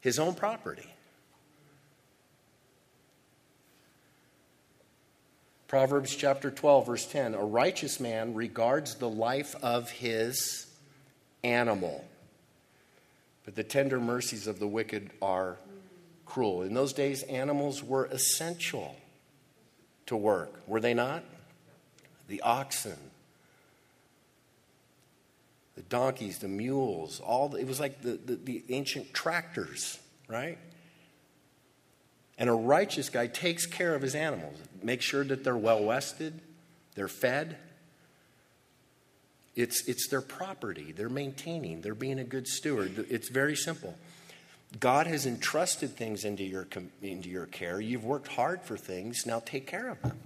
his 0.00 0.20
own 0.20 0.34
property. 0.34 0.86
Proverbs 5.70 6.16
chapter 6.16 6.50
12, 6.50 6.86
verse 6.86 7.06
10 7.06 7.34
A 7.34 7.44
righteous 7.44 8.00
man 8.00 8.34
regards 8.34 8.96
the 8.96 9.08
life 9.08 9.54
of 9.62 9.88
his 9.88 10.66
animal, 11.44 12.04
but 13.44 13.54
the 13.54 13.62
tender 13.62 14.00
mercies 14.00 14.48
of 14.48 14.58
the 14.58 14.66
wicked 14.66 15.10
are 15.22 15.58
cruel. 16.26 16.62
In 16.62 16.74
those 16.74 16.92
days, 16.92 17.22
animals 17.22 17.84
were 17.84 18.06
essential 18.06 18.96
to 20.06 20.16
work, 20.16 20.52
were 20.66 20.80
they 20.80 20.92
not? 20.92 21.22
The 22.26 22.40
oxen, 22.40 22.98
the 25.76 25.82
donkeys, 25.82 26.40
the 26.40 26.48
mules, 26.48 27.20
all 27.20 27.54
it 27.54 27.68
was 27.68 27.78
like 27.78 28.02
the, 28.02 28.18
the, 28.26 28.34
the 28.34 28.64
ancient 28.70 29.14
tractors, 29.14 30.00
right? 30.26 30.58
And 32.40 32.48
a 32.48 32.54
righteous 32.54 33.10
guy 33.10 33.26
takes 33.26 33.66
care 33.66 33.94
of 33.94 34.00
his 34.00 34.14
animals, 34.14 34.56
makes 34.82 35.04
sure 35.04 35.22
that 35.24 35.44
they're 35.44 35.56
well 35.56 35.86
rested, 35.86 36.40
they're 36.94 37.06
fed. 37.06 37.58
It's, 39.54 39.86
it's 39.86 40.08
their 40.08 40.22
property, 40.22 40.92
they're 40.92 41.10
maintaining, 41.10 41.82
they're 41.82 41.94
being 41.94 42.18
a 42.18 42.24
good 42.24 42.48
steward. 42.48 43.06
It's 43.10 43.28
very 43.28 43.54
simple. 43.54 43.96
God 44.78 45.06
has 45.06 45.26
entrusted 45.26 45.96
things 45.96 46.24
into 46.24 46.44
your, 46.44 46.66
into 47.02 47.28
your 47.28 47.44
care. 47.46 47.78
You've 47.78 48.04
worked 48.04 48.28
hard 48.28 48.62
for 48.62 48.78
things, 48.78 49.26
now 49.26 49.42
take 49.44 49.66
care 49.66 49.90
of 49.90 50.00
them. 50.00 50.18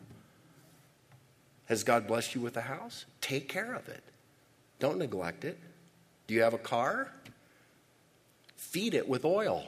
Has 1.66 1.82
God 1.82 2.06
blessed 2.06 2.36
you 2.36 2.40
with 2.42 2.56
a 2.56 2.62
house? 2.62 3.06
Take 3.22 3.48
care 3.48 3.74
of 3.74 3.88
it. 3.88 4.04
Don't 4.78 4.98
neglect 4.98 5.44
it. 5.44 5.58
Do 6.28 6.34
you 6.34 6.42
have 6.42 6.54
a 6.54 6.58
car? 6.58 7.10
Feed 8.54 8.94
it 8.94 9.08
with 9.08 9.24
oil. 9.24 9.64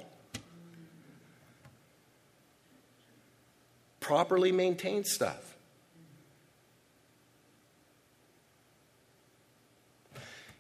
Properly 4.07 4.53
maintain 4.53 5.03
stuff. 5.03 5.57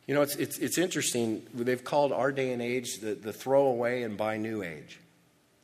You 0.08 0.16
know, 0.16 0.22
it's, 0.22 0.34
it's, 0.34 0.58
it's 0.58 0.78
interesting. 0.78 1.44
They've 1.54 1.82
called 1.82 2.10
our 2.10 2.32
day 2.32 2.52
and 2.52 2.60
age 2.60 2.98
the, 2.98 3.14
the 3.14 3.32
throw 3.32 3.66
away 3.66 4.02
and 4.02 4.16
buy 4.16 4.36
new 4.36 4.64
age. 4.64 4.98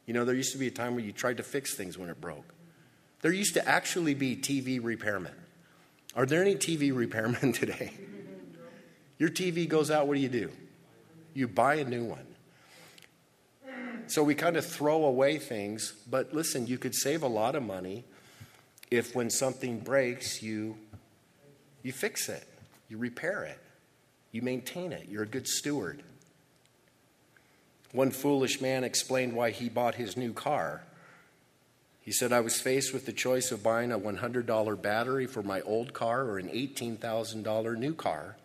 You 0.06 0.14
know, 0.14 0.24
there 0.24 0.36
used 0.36 0.52
to 0.52 0.58
be 0.58 0.68
a 0.68 0.70
time 0.70 0.94
where 0.94 1.04
you 1.04 1.10
tried 1.10 1.38
to 1.38 1.42
fix 1.42 1.74
things 1.74 1.98
when 1.98 2.08
it 2.08 2.20
broke. 2.20 2.54
There 3.20 3.32
used 3.32 3.54
to 3.54 3.68
actually 3.68 4.14
be 4.14 4.36
TV 4.36 4.80
repairmen. 4.80 5.34
Are 6.14 6.24
there 6.24 6.40
any 6.40 6.54
TV 6.54 6.92
repairmen 6.92 7.52
today? 7.58 7.94
Your 9.18 9.30
TV 9.30 9.68
goes 9.68 9.90
out, 9.90 10.06
what 10.06 10.14
do 10.14 10.20
you 10.20 10.28
do? 10.28 10.50
You 11.34 11.48
buy 11.48 11.76
a 11.76 11.84
new 11.84 12.04
one. 12.04 12.26
So 14.12 14.22
we 14.22 14.34
kind 14.34 14.58
of 14.58 14.66
throw 14.66 15.06
away 15.06 15.38
things, 15.38 15.94
but 16.06 16.34
listen, 16.34 16.66
you 16.66 16.76
could 16.76 16.94
save 16.94 17.22
a 17.22 17.28
lot 17.28 17.54
of 17.54 17.62
money 17.62 18.04
if 18.90 19.14
when 19.14 19.30
something 19.30 19.78
breaks, 19.78 20.42
you 20.42 20.76
you 21.82 21.92
fix 21.92 22.28
it, 22.28 22.46
you 22.90 22.98
repair 22.98 23.42
it, 23.44 23.58
you 24.30 24.42
maintain 24.42 24.92
it. 24.92 25.08
You're 25.08 25.22
a 25.22 25.26
good 25.26 25.48
steward. 25.48 26.02
One 27.92 28.10
foolish 28.10 28.60
man 28.60 28.84
explained 28.84 29.32
why 29.32 29.50
he 29.50 29.70
bought 29.70 29.94
his 29.94 30.14
new 30.14 30.34
car. 30.34 30.82
He 32.02 32.12
said, 32.12 32.34
I 32.34 32.40
was 32.40 32.60
faced 32.60 32.92
with 32.92 33.06
the 33.06 33.14
choice 33.14 33.50
of 33.50 33.62
buying 33.62 33.92
a 33.92 33.98
$100 33.98 34.82
battery 34.82 35.26
for 35.26 35.42
my 35.42 35.62
old 35.62 35.94
car 35.94 36.24
or 36.24 36.38
an 36.38 36.50
$18,000 36.50 37.78
new 37.78 37.94
car, 37.94 38.36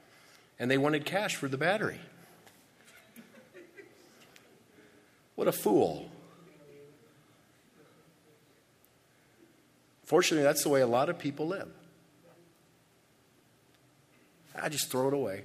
and 0.60 0.72
they 0.72 0.78
wanted 0.78 1.06
cash 1.06 1.36
for 1.36 1.50
the 1.50 1.58
battery. 1.58 2.00
What 5.38 5.48
a 5.48 5.51
fool. 5.51 6.10
Fortunately, 10.03 10.44
that's 10.44 10.63
the 10.63 10.70
way 10.70 10.82
a 10.82 10.88
lot 10.88 11.10
of 11.10 11.20
people 11.20 11.48
live. 11.48 11.70
I 14.60 14.67
just 14.70 14.89
throw 14.89 15.10
it 15.10 15.13
away, 15.13 15.44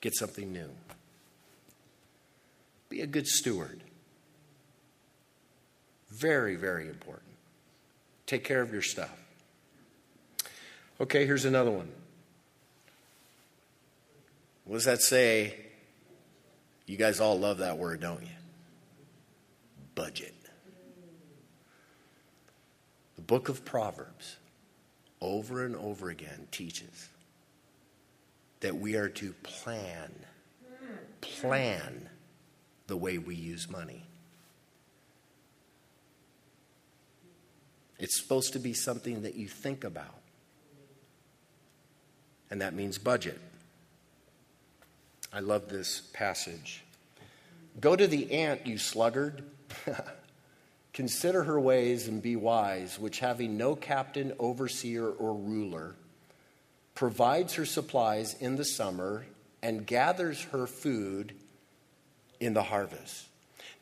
get 0.00 0.16
something 0.16 0.52
new. 0.52 0.68
Be 2.88 3.02
a 3.02 3.06
good 3.06 3.28
steward. 3.28 3.80
Very, 6.10 6.56
very 6.56 6.88
important. 6.88 7.30
Take 8.26 8.42
care 8.42 8.62
of 8.62 8.72
your 8.72 8.82
stuff. 8.82 9.16
Okay, 11.00 11.24
here's 11.24 11.44
another 11.44 11.70
one. 11.70 11.88
What 14.64 14.78
does 14.78 14.86
that 14.86 15.02
say? 15.02 15.61
You 16.92 16.98
guys 16.98 17.20
all 17.20 17.38
love 17.38 17.56
that 17.56 17.78
word, 17.78 18.00
don't 18.00 18.20
you? 18.20 18.28
Budget. 19.94 20.34
The 23.16 23.22
book 23.22 23.48
of 23.48 23.64
Proverbs, 23.64 24.36
over 25.18 25.64
and 25.64 25.74
over 25.74 26.10
again, 26.10 26.48
teaches 26.50 27.08
that 28.60 28.76
we 28.76 28.96
are 28.96 29.08
to 29.08 29.32
plan, 29.42 30.12
plan 31.22 32.10
the 32.88 32.96
way 32.98 33.16
we 33.16 33.36
use 33.36 33.70
money. 33.70 34.04
It's 37.98 38.20
supposed 38.20 38.52
to 38.52 38.58
be 38.58 38.74
something 38.74 39.22
that 39.22 39.34
you 39.34 39.48
think 39.48 39.84
about. 39.84 40.20
And 42.50 42.60
that 42.60 42.74
means 42.74 42.98
budget. 42.98 43.40
I 45.32 45.40
love 45.40 45.68
this 45.68 46.00
passage. 46.12 46.84
Go 47.80 47.96
to 47.96 48.06
the 48.06 48.32
ant, 48.32 48.66
you 48.66 48.76
sluggard. 48.76 49.42
Consider 50.92 51.44
her 51.44 51.58
ways 51.58 52.06
and 52.06 52.22
be 52.22 52.36
wise, 52.36 52.98
which 52.98 53.20
having 53.20 53.56
no 53.56 53.74
captain, 53.74 54.34
overseer, 54.38 55.08
or 55.08 55.34
ruler, 55.34 55.94
provides 56.94 57.54
her 57.54 57.64
supplies 57.64 58.34
in 58.40 58.56
the 58.56 58.64
summer 58.64 59.24
and 59.62 59.86
gathers 59.86 60.42
her 60.44 60.66
food 60.66 61.32
in 62.40 62.52
the 62.52 62.64
harvest. 62.64 63.28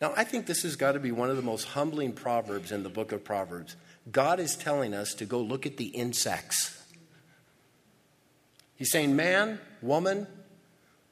Now, 0.01 0.13
I 0.17 0.23
think 0.23 0.47
this 0.47 0.63
has 0.63 0.77
got 0.77 0.93
to 0.93 1.01
be 1.01 1.11
one 1.11 1.31
of 1.31 1.37
the 1.37 1.43
most 1.43 1.65
humbling 1.65 2.13
proverbs 2.13 2.71
in 2.71 2.85
the 2.85 2.89
book 2.89 3.11
of 3.11 3.25
Proverbs. 3.25 3.75
God 4.11 4.39
is 4.39 4.55
telling 4.55 4.95
us 4.95 5.15
to 5.15 5.25
go 5.25 5.41
look 5.41 5.67
at 5.67 5.77
the 5.77 5.87
insects. 5.87 6.81
He's 8.77 8.91
saying, 8.91 9.17
Man, 9.17 9.61
woman, 9.83 10.27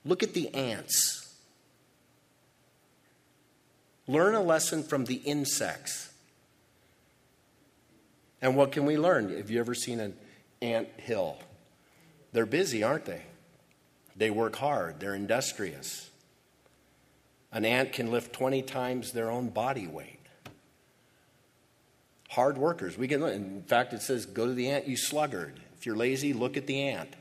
look 0.08 0.22
at 0.22 0.32
the 0.32 0.52
ants. 0.54 1.36
Learn 4.06 4.34
a 4.34 4.40
lesson 4.40 4.82
from 4.82 5.04
the 5.04 5.16
insects. 5.16 6.10
And 8.40 8.56
what 8.56 8.72
can 8.72 8.86
we 8.86 8.96
learn? 8.96 9.36
Have 9.36 9.50
you 9.50 9.60
ever 9.60 9.74
seen 9.74 10.00
an 10.00 10.16
ant 10.62 10.88
hill? 10.96 11.36
They're 12.32 12.46
busy, 12.46 12.82
aren't 12.82 13.04
they? 13.04 13.22
They 14.16 14.30
work 14.30 14.56
hard, 14.56 14.98
they're 14.98 15.14
industrious. 15.14 16.10
An 17.52 17.64
ant 17.64 17.92
can 17.92 18.10
lift 18.10 18.32
20 18.32 18.62
times 18.62 19.12
their 19.12 19.30
own 19.30 19.48
body 19.48 19.86
weight. 19.86 20.18
Hard 22.30 22.58
workers. 22.58 22.98
We 22.98 23.08
can 23.08 23.22
in 23.22 23.62
fact 23.62 23.92
it 23.92 24.02
says 24.02 24.26
go 24.26 24.46
to 24.46 24.52
the 24.52 24.68
ant 24.68 24.86
you 24.86 24.96
sluggard. 24.96 25.60
If 25.78 25.86
you're 25.86 25.96
lazy, 25.96 26.32
look 26.32 26.56
at 26.56 26.66
the 26.66 26.82
ant. 26.82 27.14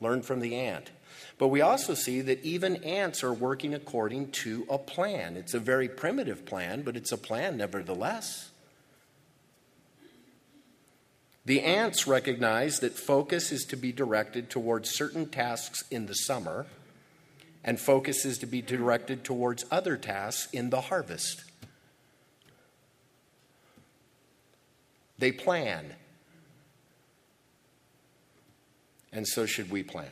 Learn 0.00 0.22
from 0.22 0.40
the 0.40 0.56
ant. 0.56 0.90
But 1.38 1.48
we 1.48 1.60
also 1.60 1.94
see 1.94 2.22
that 2.22 2.42
even 2.42 2.76
ants 2.82 3.22
are 3.22 3.32
working 3.32 3.74
according 3.74 4.30
to 4.32 4.66
a 4.70 4.78
plan. 4.78 5.36
It's 5.36 5.52
a 5.52 5.58
very 5.58 5.88
primitive 5.88 6.46
plan, 6.46 6.82
but 6.82 6.96
it's 6.96 7.12
a 7.12 7.18
plan 7.18 7.58
nevertheless. 7.58 8.50
The 11.44 11.62
ants 11.62 12.06
recognize 12.06 12.80
that 12.80 12.94
focus 12.94 13.52
is 13.52 13.64
to 13.66 13.76
be 13.76 13.92
directed 13.92 14.50
towards 14.50 14.90
certain 14.90 15.26
tasks 15.26 15.84
in 15.90 16.06
the 16.06 16.14
summer, 16.14 16.66
and 17.62 17.78
focus 17.78 18.24
is 18.24 18.38
to 18.38 18.46
be 18.46 18.62
directed 18.62 19.22
towards 19.22 19.64
other 19.70 19.96
tasks 19.96 20.50
in 20.52 20.70
the 20.70 20.80
harvest. 20.82 21.44
They 25.18 25.32
plan. 25.32 25.94
And 29.12 29.26
so 29.26 29.46
should 29.46 29.70
we 29.70 29.82
plan. 29.82 30.10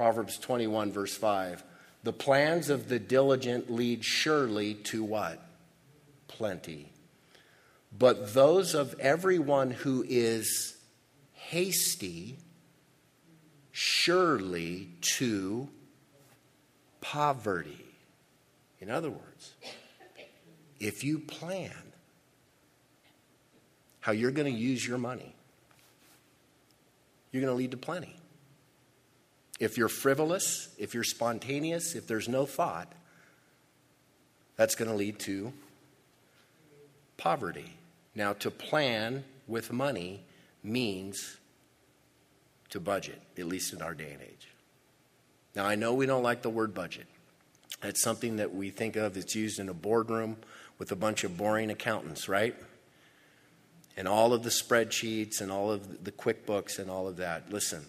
Proverbs 0.00 0.38
21, 0.38 0.92
verse 0.92 1.14
5. 1.14 1.62
The 2.04 2.12
plans 2.14 2.70
of 2.70 2.88
the 2.88 2.98
diligent 2.98 3.70
lead 3.70 4.02
surely 4.02 4.72
to 4.84 5.04
what? 5.04 5.46
Plenty. 6.26 6.90
But 7.98 8.32
those 8.32 8.74
of 8.74 8.98
everyone 8.98 9.70
who 9.70 10.02
is 10.08 10.74
hasty, 11.34 12.38
surely 13.72 14.88
to 15.18 15.68
poverty. 17.02 17.84
In 18.80 18.90
other 18.90 19.10
words, 19.10 19.52
if 20.78 21.04
you 21.04 21.18
plan 21.18 21.74
how 24.00 24.12
you're 24.12 24.30
going 24.30 24.50
to 24.50 24.58
use 24.58 24.86
your 24.86 24.96
money, 24.96 25.34
you're 27.32 27.42
going 27.42 27.52
to 27.52 27.58
lead 27.58 27.72
to 27.72 27.76
plenty. 27.76 28.16
If 29.60 29.76
you're 29.76 29.88
frivolous, 29.88 30.70
if 30.78 30.94
you're 30.94 31.04
spontaneous, 31.04 31.94
if 31.94 32.06
there's 32.06 32.28
no 32.28 32.46
thought, 32.46 32.90
that's 34.56 34.74
going 34.74 34.90
to 34.90 34.96
lead 34.96 35.18
to 35.20 35.52
poverty. 37.16 37.74
Now, 38.14 38.32
to 38.34 38.50
plan 38.50 39.24
with 39.46 39.72
money 39.72 40.22
means 40.64 41.36
to 42.70 42.80
budget, 42.80 43.20
at 43.38 43.46
least 43.46 43.72
in 43.72 43.82
our 43.82 43.94
day 43.94 44.12
and 44.12 44.22
age. 44.22 44.48
Now, 45.54 45.66
I 45.66 45.74
know 45.74 45.94
we 45.94 46.06
don't 46.06 46.22
like 46.22 46.42
the 46.42 46.50
word 46.50 46.74
budget. 46.74 47.06
That's 47.80 48.02
something 48.02 48.36
that 48.36 48.54
we 48.54 48.70
think 48.70 48.96
of 48.96 49.14
that's 49.14 49.34
used 49.34 49.58
in 49.58 49.68
a 49.68 49.74
boardroom 49.74 50.36
with 50.78 50.92
a 50.92 50.96
bunch 50.96 51.24
of 51.24 51.36
boring 51.36 51.70
accountants, 51.70 52.28
right? 52.28 52.54
And 53.96 54.08
all 54.08 54.32
of 54.32 54.42
the 54.42 54.50
spreadsheets 54.50 55.40
and 55.40 55.50
all 55.50 55.70
of 55.70 56.04
the 56.04 56.12
QuickBooks 56.12 56.78
and 56.78 56.90
all 56.90 57.08
of 57.08 57.16
that. 57.16 57.52
Listen, 57.52 57.84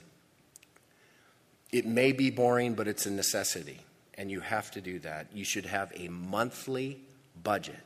it 1.72 1.86
may 1.86 2.12
be 2.12 2.30
boring, 2.30 2.74
but 2.74 2.88
it's 2.88 3.06
a 3.06 3.12
necessity, 3.12 3.80
and 4.16 4.30
you 4.30 4.42
have 4.42 4.72
to 4.72 4.82
do 4.82 5.00
that. 5.00 5.28
You 5.34 5.46
should 5.46 5.66
have 5.66 5.92
a 5.96 6.10
monthly 6.10 7.00
budget. 7.42 7.80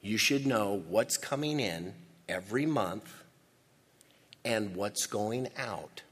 You 0.00 0.16
should 0.16 0.46
know 0.46 0.82
what's 0.88 1.16
coming 1.16 1.60
in 1.60 1.94
every 2.28 2.66
month 2.66 3.12
and 4.44 4.74
what's 4.74 5.06
going 5.06 5.48
out 5.56 6.02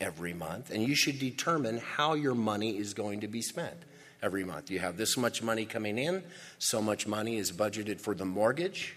every 0.00 0.34
month, 0.34 0.70
and 0.70 0.82
you 0.82 0.94
should 0.94 1.18
determine 1.18 1.78
how 1.78 2.14
your 2.14 2.34
money 2.34 2.76
is 2.76 2.94
going 2.94 3.20
to 3.20 3.28
be 3.28 3.42
spent 3.42 3.76
every 4.22 4.44
month. 4.44 4.70
You 4.70 4.78
have 4.80 4.96
this 4.96 5.16
much 5.16 5.42
money 5.42 5.64
coming 5.64 5.98
in, 5.98 6.22
so 6.58 6.82
much 6.82 7.06
money 7.06 7.36
is 7.36 7.52
budgeted 7.52 8.00
for 8.00 8.14
the 8.14 8.24
mortgage, 8.24 8.96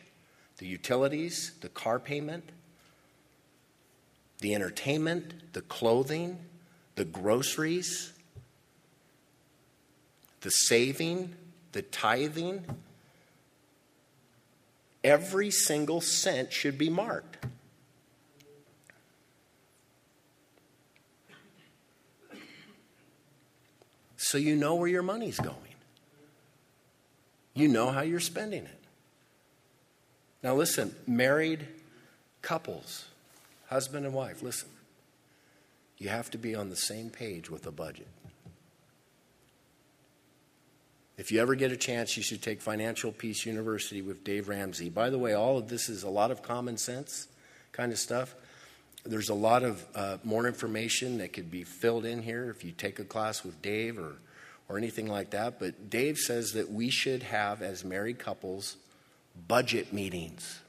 the 0.58 0.68
utilities, 0.68 1.54
the 1.62 1.70
car 1.70 2.00
payment, 2.00 2.50
the 4.40 4.56
entertainment, 4.56 5.54
the 5.54 5.62
clothing 5.62 6.40
the 6.96 7.06
groceries, 7.06 8.12
the 10.42 10.52
saving, 10.52 11.34
the 11.72 11.82
tithing, 11.82 12.64
every 15.04 15.52
single 15.52 16.02
cent 16.02 16.54
should 16.54 16.78
be 16.78 16.90
marked. 16.90 17.46
So 24.18 24.38
you 24.38 24.56
know 24.56 24.76
where 24.76 24.88
your 24.88 25.04
money's 25.04 25.40
going. 25.40 25.58
You 27.54 27.68
know 27.68 27.92
how 27.92 28.02
you're 28.02 28.20
spending 28.20 28.64
it. 28.64 28.80
Now, 30.42 30.56
listen, 30.56 30.96
married 31.06 31.68
couples, 32.42 33.06
husband 33.70 34.06
and 34.06 34.14
wife, 34.14 34.42
listen. 34.42 34.70
You 36.04 36.10
have 36.10 36.30
to 36.32 36.38
be 36.38 36.54
on 36.54 36.70
the 36.70 36.76
same 36.76 37.10
page 37.10 37.50
with 37.50 37.66
a 37.66 37.72
budget. 37.72 38.10
If 41.16 41.32
you 41.32 41.40
ever 41.40 41.56
get 41.56 41.72
a 41.72 41.78
chance, 41.78 42.18
you 42.18 42.24
should 42.24 42.42
take 42.42 42.62
Financial 42.62 43.14
Peace 43.14 43.46
University 43.46 44.02
with 44.02 44.26
Dave 44.26 44.50
Ramsey. 44.50 44.90
By 44.90 45.10
the 45.10 45.18
way, 45.18 45.32
all 45.32 45.58
of 45.58 45.70
this 45.70 45.88
is 45.88 46.04
a 46.04 46.10
lot 46.10 46.30
of 46.30 46.44
common 46.44 46.76
sense 46.76 47.30
kind 47.72 47.90
of 47.94 47.98
stuff. 47.98 48.36
There's 49.06 49.30
a 49.30 49.34
lot 49.34 49.64
of 49.64 49.86
uh, 49.96 50.18
more 50.26 50.46
information 50.46 51.20
that 51.20 51.32
could 51.32 51.50
be 51.50 51.64
filled 51.64 52.04
in 52.04 52.22
here 52.22 52.50
if 52.50 52.66
you 52.66 52.74
take 52.74 53.00
a 53.00 53.06
class 53.06 53.46
with 53.46 53.62
Dave 53.62 53.98
or, 53.98 54.16
or 54.68 54.78
anything 54.78 55.08
like 55.08 55.30
that. 55.30 55.58
But 55.58 55.90
Dave 55.90 56.18
says 56.18 56.52
that 56.52 56.70
we 56.70 56.90
should 56.90 57.24
have, 57.24 57.62
as 57.62 57.86
married 57.86 58.20
couples, 58.20 58.76
budget 59.48 59.94
meetings. 59.94 60.60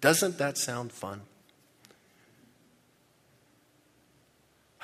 Doesn't 0.00 0.38
that 0.38 0.58
sound 0.58 0.90
fun? 0.90 1.20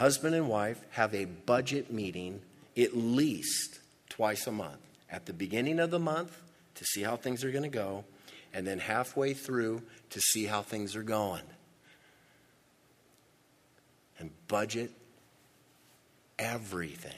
Husband 0.01 0.35
and 0.35 0.49
wife 0.49 0.83
have 0.93 1.15
a 1.15 1.27
budget 1.27 1.93
meeting 1.93 2.41
at 2.75 2.97
least 2.97 3.81
twice 4.09 4.47
a 4.47 4.51
month. 4.51 4.81
At 5.11 5.27
the 5.27 5.35
beginning 5.35 5.79
of 5.79 5.91
the 5.91 5.99
month 5.99 6.35
to 6.77 6.85
see 6.87 7.03
how 7.03 7.17
things 7.17 7.45
are 7.45 7.51
going 7.51 7.65
to 7.65 7.69
go, 7.69 8.05
and 8.55 8.67
then 8.67 8.79
halfway 8.79 9.35
through 9.35 9.83
to 10.09 10.21
see 10.21 10.47
how 10.47 10.63
things 10.63 10.97
are 10.97 11.03
going. 11.03 11.43
And 14.19 14.31
budget 14.49 14.91
everything. 16.39 17.13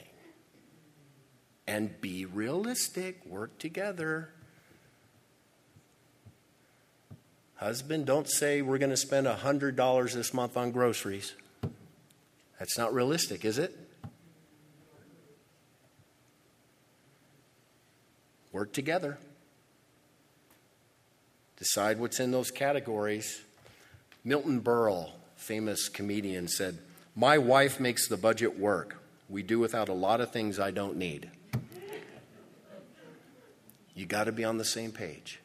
And 1.65 2.01
be 2.01 2.25
realistic, 2.25 3.25
work 3.25 3.57
together. 3.59 4.29
Husband, 7.55 8.05
don't 8.05 8.29
say 8.29 8.61
we're 8.61 8.77
going 8.77 8.89
to 8.89 8.97
spend 8.97 9.25
$100 9.25 10.13
this 10.13 10.33
month 10.33 10.57
on 10.57 10.71
groceries. 10.71 11.33
That's 12.63 12.77
not 12.77 12.93
realistic, 12.93 13.43
is 13.43 13.57
it? 13.57 13.77
Work 18.53 18.71
together. 18.71 19.17
Decide 21.57 21.99
what's 21.99 22.21
in 22.21 22.31
those 22.31 22.51
categories. 22.51 23.41
Milton 24.23 24.61
Berle, 24.61 25.09
famous 25.35 25.89
comedian, 25.89 26.47
said, 26.47 26.77
My 27.17 27.37
wife 27.37 27.81
makes 27.81 28.07
the 28.07 28.15
budget 28.15 28.57
work. 28.57 29.03
We 29.27 29.43
do 29.43 29.59
without 29.59 29.89
a 29.89 29.93
lot 29.93 30.21
of 30.21 30.31
things 30.31 30.57
I 30.57 30.71
don't 30.71 30.95
need. 30.95 31.29
You 33.93 34.05
got 34.05 34.23
to 34.23 34.31
be 34.31 34.45
on 34.45 34.57
the 34.57 34.63
same 34.63 34.93
page. 34.93 35.41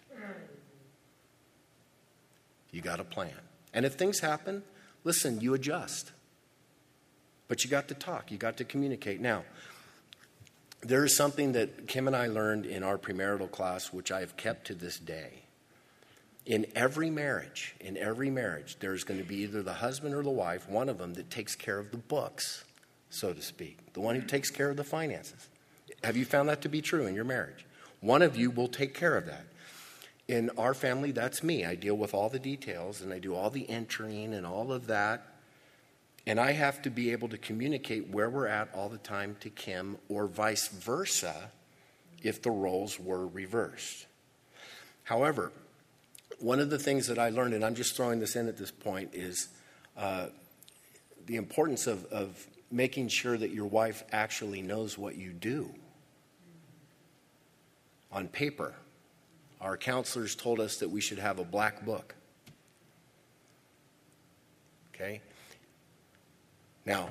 You 2.71 2.81
got 2.81 3.01
a 3.01 3.05
plan. 3.05 3.35
And 3.75 3.85
if 3.85 3.95
things 3.95 4.21
happen, 4.21 4.63
listen, 5.03 5.41
you 5.41 5.55
adjust. 5.55 6.13
But 7.49 7.65
you 7.65 7.71
got 7.71 7.89
to 7.89 7.95
talk, 7.95 8.31
you 8.31 8.39
got 8.39 8.59
to 8.59 8.65
communicate. 8.65 9.21
Now, 9.21 9.45
there 10.83 11.05
is 11.05 11.17
something 11.17 11.53
that 11.53 11.89
Kim 11.89 12.07
and 12.07 12.15
I 12.15 12.29
learned 12.29 12.67
in 12.67 12.83
our 12.83 12.99
premarital 12.99 13.51
class, 13.51 13.93
which 13.93 14.13
I 14.13 14.21
have 14.21 14.37
kept 14.37 14.67
to 14.69 14.75
this 14.75 14.99
day. 14.99 15.43
In 16.47 16.67
every 16.75 17.11
marriage, 17.11 17.75
in 17.81 17.97
every 17.97 18.31
marriage, 18.31 18.77
there's 18.81 19.05
going 19.05 19.21
to 19.21 19.27
be 19.27 19.37
either 19.37 19.63
the 19.63 19.75
husband 19.75 20.15
or 20.15 20.23
the 20.23 20.31
wife, 20.31 20.69
one 20.69 20.89
of 20.89 20.99
them 20.99 21.15
that 21.15 21.31
takes 21.31 21.57
care 21.57 21.79
of 21.79 21.91
the 21.91 21.97
books, 21.99 22.65
so 23.11 23.33
to 23.33 23.43
speak, 23.43 23.93
the 23.93 24.01
one 24.01 24.15
who 24.15 24.23
takes 24.23 24.51
care 24.51 24.71
of 24.71 24.77
the 24.77 24.85
finances. 24.85 25.49
Have 26.05 26.17
you 26.17 26.25
found 26.25 26.49
that 26.49 26.63
to 26.63 26.69
be 26.69 26.81
true 26.81 27.07
in 27.07 27.15
your 27.15 27.25
marriage? 27.25 27.67
One 28.01 28.23
of 28.23 28.37
you 28.37 28.51
will 28.51 28.69
take 28.69 28.95
care 28.95 29.17
of 29.17 29.27
that. 29.27 29.45
In 30.29 30.51
our 30.57 30.75
family, 30.75 31.11
that's 31.11 31.43
me. 31.43 31.65
I 31.65 31.75
deal 31.75 31.97
with 31.97 32.15
all 32.15 32.29
the 32.29 32.39
details 32.39 33.01
and 33.01 33.13
I 33.13 33.19
do 33.19 33.35
all 33.35 33.51
the 33.51 33.69
entering 33.69 34.33
and 34.35 34.47
all 34.47 34.73
of 34.73 34.87
that. 34.87 35.27
And 36.29 36.38
I 36.38 36.53
have 36.53 36.83
to 36.83 36.91
be 36.91 37.12
able 37.12 37.29
to 37.31 37.38
communicate 37.38 38.11
where 38.11 38.29
we're 38.29 38.49
at 38.49 38.69
all 38.75 38.91
the 38.91 38.99
time 38.99 39.37
to 39.41 39.49
Kim, 39.49 39.97
or 40.11 40.27
vice 40.27 40.69
versa, 40.69 41.51
if 42.23 42.43
the 42.43 42.51
roles 42.51 43.01
were 43.01 43.27
reversed. 43.27 44.07
However, 45.05 45.53
one 46.38 46.61
of 46.61 46.69
the 46.69 46.79
things 46.79 47.07
that 47.07 47.19
I 47.19 47.31
learned, 47.31 47.55
and 47.55 47.64
I'm 47.64 47.75
just 47.75 47.97
throwing 47.97 48.21
this 48.21 48.37
in 48.37 48.47
at 48.47 48.59
this 48.59 48.71
point, 48.71 49.14
is 49.14 49.49
uh, 49.97 50.27
the 51.25 51.37
importance 51.37 51.87
of, 51.87 52.05
of 52.12 52.47
making 52.71 53.09
sure 53.09 53.38
that 53.38 53.53
your 53.53 53.64
wife 53.64 54.05
actually 54.12 54.61
knows 54.61 54.99
what 54.99 55.17
you 55.17 55.33
do 55.33 55.71
on 58.12 58.29
paper. 58.29 58.75
Our 59.62 59.79
counselors 59.79 60.35
told 60.35 60.61
us 60.61 60.77
that 60.77 60.91
we 60.91 61.01
should 61.01 61.21
have 61.21 61.38
a 61.38 61.45
black 61.45 61.87
book. 61.87 62.14
Okay? 64.95 65.23
Now, 66.88 67.11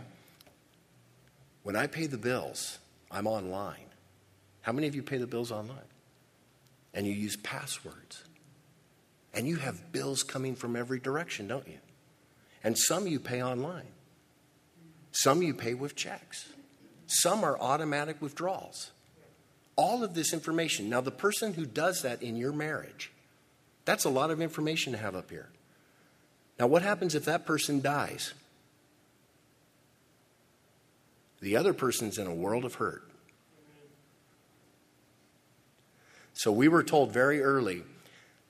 when 1.62 1.76
I 1.76 1.86
pay 1.86 2.08
the 2.08 2.18
bills, 2.18 2.80
I'm 3.12 3.28
online. 3.28 3.86
How 4.62 4.72
many 4.72 4.88
of 4.88 4.96
you 4.96 5.04
pay 5.04 5.18
the 5.18 5.28
bills 5.28 5.52
online? 5.52 5.78
And 6.96 7.06
you 7.06 7.14
use 7.14 7.38
passwords. 7.38 8.24
And 9.36 9.48
you 9.48 9.58
have 9.58 9.92
bills 9.92 10.24
coming 10.24 10.56
from 10.56 10.76
every 10.76 11.00
direction, 11.00 11.48
don't 11.48 11.68
you? 11.68 11.78
And 12.64 12.76
some 12.76 13.06
you 13.06 13.20
pay 13.20 13.44
online. 13.44 13.86
Some 15.12 15.44
you 15.44 15.54
pay 15.54 15.76
with 15.76 15.96
checks. 15.96 16.50
Some 17.06 17.44
are 17.44 17.58
automatic 17.60 18.20
withdrawals. 18.20 18.90
All 19.76 20.04
of 20.04 20.16
this 20.16 20.34
information. 20.34 20.90
Now, 20.90 21.02
the 21.02 21.12
person 21.12 21.54
who 21.54 21.68
does 21.68 22.02
that 22.02 22.24
in 22.24 22.36
your 22.36 22.52
marriage, 22.52 23.12
that's 23.86 24.06
a 24.06 24.10
lot 24.10 24.32
of 24.32 24.42
information 24.42 24.92
to 24.94 24.98
have 24.98 25.16
up 25.16 25.30
here. 25.30 25.50
Now, 26.60 26.66
what 26.66 26.82
happens 26.82 27.14
if 27.14 27.26
that 27.26 27.46
person 27.46 27.80
dies? 27.80 28.34
The 31.42 31.56
other 31.56 31.74
person's 31.74 32.18
in 32.18 32.28
a 32.28 32.34
world 32.34 32.66
of 32.66 32.76
hurt. 32.76 33.10
So 36.34 36.52
we 36.52 36.68
were 36.68 36.84
told 36.84 37.12
very 37.12 37.42
early 37.42 37.84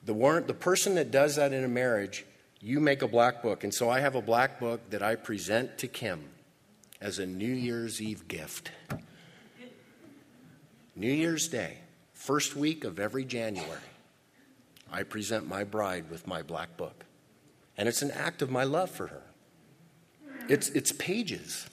the, 0.03 0.13
warrant, 0.13 0.47
the 0.47 0.53
person 0.53 0.95
that 0.95 1.11
does 1.11 1.35
that 1.37 1.53
in 1.53 1.63
a 1.63 1.69
marriage, 1.69 2.25
you 2.59 2.79
make 2.79 3.01
a 3.01 3.07
black 3.07 3.41
book. 3.41 3.63
And 3.63 3.73
so 3.73 3.89
I 3.89 3.99
have 3.99 4.15
a 4.15 4.21
black 4.21 4.59
book 4.59 4.89
that 4.89 5.01
I 5.01 5.15
present 5.15 5.77
to 5.79 5.87
Kim 5.87 6.21
as 6.99 7.19
a 7.19 7.25
New 7.25 7.53
Year's 7.53 8.01
Eve 8.01 8.27
gift. 8.27 8.71
New 10.95 11.11
Year's 11.11 11.47
Day, 11.47 11.77
first 12.13 12.55
week 12.55 12.83
of 12.83 12.99
every 12.99 13.23
January, 13.23 13.79
I 14.91 15.03
present 15.03 15.47
my 15.47 15.63
bride 15.63 16.09
with 16.09 16.25
my 16.25 16.41
black 16.41 16.75
book. 16.75 17.05
And 17.77 17.87
it's 17.87 18.01
an 18.01 18.11
act 18.11 18.41
of 18.41 18.49
my 18.49 18.63
love 18.63 18.89
for 18.89 19.07
her. 19.07 19.23
It's, 20.49 20.69
it's 20.69 20.91
pages. 20.93 21.67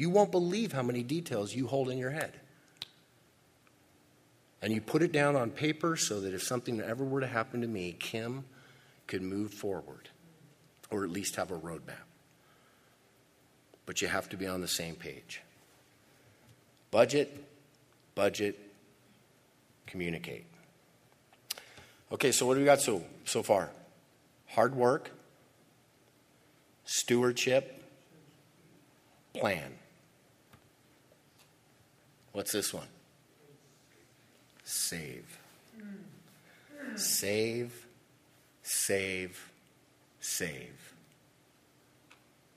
You 0.00 0.08
won't 0.08 0.30
believe 0.30 0.72
how 0.72 0.82
many 0.82 1.02
details 1.02 1.54
you 1.54 1.66
hold 1.66 1.90
in 1.90 1.98
your 1.98 2.08
head. 2.08 2.32
And 4.62 4.72
you 4.72 4.80
put 4.80 5.02
it 5.02 5.12
down 5.12 5.36
on 5.36 5.50
paper 5.50 5.94
so 5.94 6.22
that 6.22 6.32
if 6.32 6.42
something 6.42 6.80
ever 6.80 7.04
were 7.04 7.20
to 7.20 7.26
happen 7.26 7.60
to 7.60 7.66
me, 7.66 7.94
Kim 8.00 8.46
could 9.06 9.20
move 9.20 9.52
forward 9.52 10.08
or 10.90 11.04
at 11.04 11.10
least 11.10 11.36
have 11.36 11.50
a 11.50 11.58
roadmap. 11.58 12.06
But 13.84 14.00
you 14.00 14.08
have 14.08 14.30
to 14.30 14.38
be 14.38 14.46
on 14.46 14.62
the 14.62 14.68
same 14.68 14.94
page. 14.94 15.42
Budget, 16.90 17.44
budget, 18.14 18.58
communicate. 19.86 20.46
Okay, 22.10 22.32
so 22.32 22.46
what 22.46 22.54
do 22.54 22.60
we 22.60 22.64
got 22.64 22.80
so, 22.80 23.04
so 23.26 23.42
far? 23.42 23.68
Hard 24.46 24.74
work, 24.74 25.10
stewardship, 26.86 27.84
plan. 29.34 29.74
What's 32.32 32.52
this 32.52 32.72
one? 32.72 32.86
Save. 34.64 35.38
Save, 36.96 37.86
save, 38.62 39.50
save. 40.20 40.94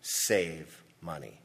Save 0.02 0.84
money. 1.02 1.40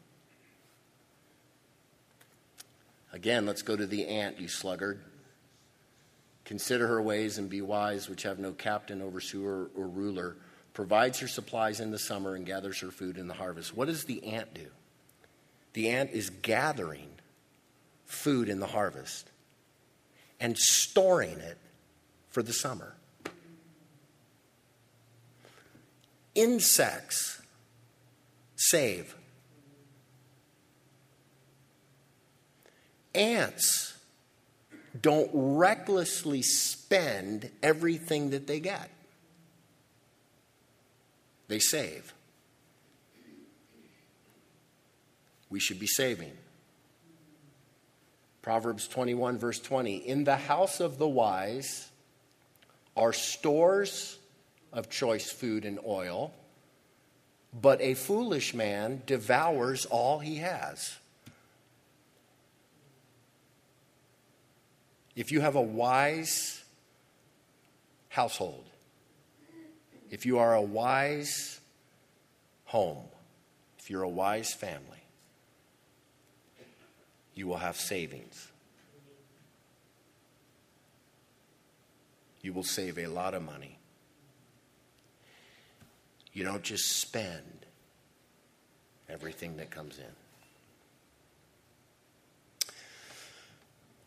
Again, 3.12 3.46
let's 3.46 3.62
go 3.62 3.76
to 3.76 3.86
the 3.86 4.06
ant, 4.06 4.38
you 4.38 4.48
sluggard. 4.48 5.00
Consider 6.44 6.86
her 6.86 7.02
ways 7.02 7.38
and 7.38 7.48
be 7.48 7.60
wise, 7.60 8.08
which 8.08 8.22
have 8.22 8.38
no 8.38 8.52
captain, 8.52 9.02
overseer, 9.02 9.68
or 9.74 9.86
ruler, 9.86 10.36
provides 10.72 11.18
her 11.20 11.28
supplies 11.28 11.80
in 11.80 11.90
the 11.90 11.98
summer 11.98 12.34
and 12.34 12.46
gathers 12.46 12.80
her 12.80 12.90
food 12.90 13.18
in 13.18 13.26
the 13.26 13.34
harvest. 13.34 13.76
What 13.76 13.88
does 13.88 14.04
the 14.04 14.24
ant 14.24 14.54
do? 14.54 14.66
The 15.72 15.90
ant 15.90 16.10
is 16.10 16.30
gathering 16.30 17.08
food 18.08 18.48
in 18.48 18.58
the 18.58 18.66
harvest 18.66 19.30
and 20.40 20.56
storing 20.56 21.38
it 21.38 21.58
for 22.30 22.42
the 22.42 22.52
summer. 22.52 22.94
Insects 26.34 27.40
save. 28.56 29.14
Ants 33.14 33.94
don't 35.00 35.30
recklessly 35.32 36.42
spend 36.42 37.50
everything 37.62 38.30
that 38.30 38.46
they 38.46 38.58
get, 38.60 38.90
they 41.48 41.58
save. 41.58 42.14
We 45.50 45.60
should 45.60 45.80
be 45.80 45.86
saving. 45.86 46.32
Proverbs 48.48 48.88
21, 48.88 49.36
verse 49.36 49.60
20. 49.60 49.96
In 49.96 50.24
the 50.24 50.36
house 50.36 50.80
of 50.80 50.96
the 50.96 51.06
wise 51.06 51.90
are 52.96 53.12
stores 53.12 54.18
of 54.72 54.88
choice 54.88 55.30
food 55.30 55.66
and 55.66 55.78
oil, 55.86 56.32
but 57.52 57.78
a 57.82 57.92
foolish 57.92 58.54
man 58.54 59.02
devours 59.04 59.84
all 59.84 60.20
he 60.20 60.36
has. 60.36 60.96
If 65.14 65.30
you 65.30 65.42
have 65.42 65.54
a 65.54 65.60
wise 65.60 66.64
household, 68.08 68.64
if 70.10 70.24
you 70.24 70.38
are 70.38 70.54
a 70.54 70.62
wise 70.62 71.60
home, 72.64 73.08
if 73.78 73.90
you're 73.90 74.04
a 74.04 74.08
wise 74.08 74.54
family, 74.54 74.97
you 77.38 77.46
will 77.46 77.58
have 77.58 77.76
savings. 77.76 78.48
You 82.42 82.52
will 82.52 82.64
save 82.64 82.98
a 82.98 83.06
lot 83.06 83.32
of 83.32 83.44
money. 83.44 83.78
You 86.32 86.42
don't 86.42 86.64
just 86.64 86.98
spend 86.98 87.66
everything 89.08 89.56
that 89.58 89.70
comes 89.70 89.98
in. 89.98 90.04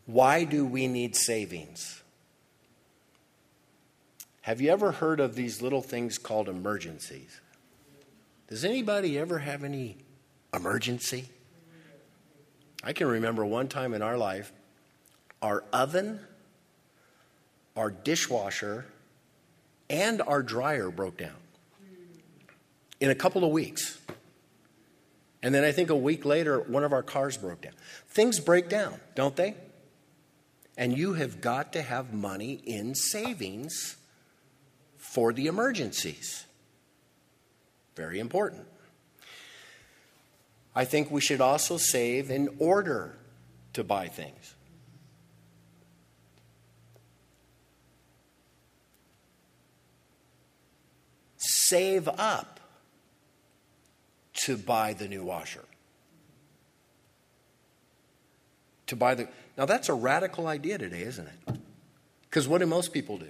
Why 0.04 0.44
do 0.44 0.66
we 0.66 0.86
need 0.86 1.16
savings? 1.16 2.02
Have 4.42 4.60
you 4.60 4.70
ever 4.70 4.92
heard 4.92 5.20
of 5.20 5.36
these 5.36 5.62
little 5.62 5.80
things 5.80 6.18
called 6.18 6.50
emergencies? 6.50 7.40
Does 8.48 8.62
anybody 8.62 9.18
ever 9.18 9.38
have 9.38 9.64
any 9.64 9.96
emergency? 10.52 11.30
I 12.82 12.92
can 12.92 13.06
remember 13.06 13.44
one 13.44 13.68
time 13.68 13.94
in 13.94 14.02
our 14.02 14.18
life, 14.18 14.52
our 15.40 15.64
oven, 15.72 16.20
our 17.76 17.90
dishwasher, 17.90 18.86
and 19.88 20.20
our 20.22 20.42
dryer 20.42 20.90
broke 20.90 21.16
down 21.16 21.36
in 23.00 23.10
a 23.10 23.14
couple 23.14 23.44
of 23.44 23.50
weeks. 23.50 23.98
And 25.42 25.54
then 25.54 25.64
I 25.64 25.72
think 25.72 25.90
a 25.90 25.96
week 25.96 26.24
later, 26.24 26.60
one 26.60 26.84
of 26.84 26.92
our 26.92 27.02
cars 27.02 27.36
broke 27.36 27.62
down. 27.62 27.72
Things 28.08 28.38
break 28.38 28.68
down, 28.68 29.00
don't 29.14 29.34
they? 29.34 29.54
And 30.76 30.96
you 30.96 31.14
have 31.14 31.40
got 31.40 31.72
to 31.74 31.82
have 31.82 32.14
money 32.14 32.60
in 32.64 32.94
savings 32.94 33.96
for 34.96 35.32
the 35.32 35.46
emergencies. 35.46 36.46
Very 37.96 38.20
important. 38.20 38.66
I 40.74 40.84
think 40.84 41.10
we 41.10 41.20
should 41.20 41.40
also 41.40 41.76
save 41.76 42.30
in 42.30 42.48
order 42.58 43.18
to 43.74 43.84
buy 43.84 44.08
things. 44.08 44.54
Save 51.36 52.08
up 52.08 52.60
to 54.44 54.56
buy 54.56 54.92
the 54.94 55.08
new 55.08 55.22
washer. 55.24 55.64
To 58.86 58.96
buy 58.96 59.14
the. 59.14 59.28
Now, 59.56 59.66
that's 59.66 59.88
a 59.88 59.94
radical 59.94 60.46
idea 60.46 60.78
today, 60.78 61.02
isn't 61.02 61.26
it? 61.26 61.56
Because 62.22 62.48
what 62.48 62.58
do 62.58 62.66
most 62.66 62.92
people 62.92 63.18
do? 63.18 63.28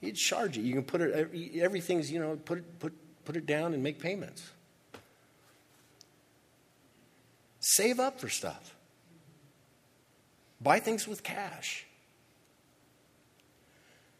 You 0.00 0.12
charge 0.12 0.58
it. 0.58 0.62
You 0.62 0.74
can 0.74 0.84
put 0.84 1.00
it, 1.00 1.30
everything's, 1.60 2.10
you 2.10 2.20
know, 2.20 2.36
put 2.36 2.58
it, 2.58 2.78
put, 2.78 2.92
put 3.24 3.36
it 3.36 3.46
down 3.46 3.74
and 3.74 3.82
make 3.82 3.98
payments. 3.98 4.50
Save 7.60 8.00
up 8.00 8.20
for 8.20 8.28
stuff. 8.28 8.74
Buy 10.60 10.80
things 10.80 11.06
with 11.06 11.22
cash. 11.22 11.86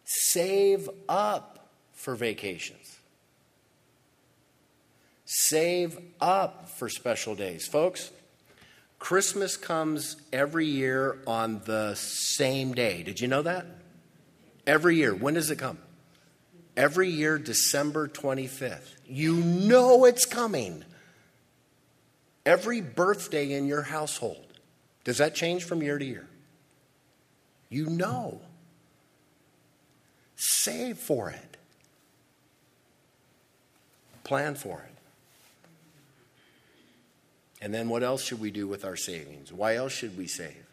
Save 0.05 0.88
up 1.09 1.68
for 1.92 2.14
vacations. 2.14 2.98
Save 5.24 5.98
up 6.20 6.70
for 6.70 6.88
special 6.88 7.35
days. 7.35 7.66
Folks, 7.66 8.11
Christmas 8.98 9.57
comes 9.57 10.16
every 10.33 10.66
year 10.66 11.18
on 11.27 11.61
the 11.66 11.94
same 11.94 12.72
day. 12.72 13.03
Did 13.03 13.20
you 13.20 13.29
know 13.29 13.42
that? 13.42 13.66
Every 14.66 14.96
year. 14.96 15.14
When 15.14 15.35
does 15.35 15.51
it 15.51 15.57
come? 15.57 15.79
Every 16.77 17.09
year, 17.11 17.38
December 17.38 18.09
25th. 18.09 18.94
You 19.07 19.37
know 19.37 20.05
it's 20.05 20.24
coming. 20.24 20.85
Every 22.48 22.80
birthday 22.80 23.52
in 23.52 23.66
your 23.66 23.82
household. 23.82 24.46
Does 25.04 25.18
that 25.18 25.34
change 25.34 25.64
from 25.64 25.82
year 25.82 25.98
to 25.98 26.04
year? 26.04 26.26
You 27.68 27.90
know. 27.90 28.40
Save 30.34 30.96
for 30.96 31.28
it. 31.28 31.58
Plan 34.24 34.54
for 34.54 34.80
it. 34.80 34.94
And 37.61 37.74
then 37.74 37.90
what 37.90 38.02
else 38.02 38.24
should 38.24 38.40
we 38.40 38.50
do 38.50 38.66
with 38.66 38.82
our 38.82 38.96
savings? 38.96 39.52
Why 39.52 39.74
else 39.74 39.92
should 39.92 40.16
we 40.16 40.26
save? 40.26 40.64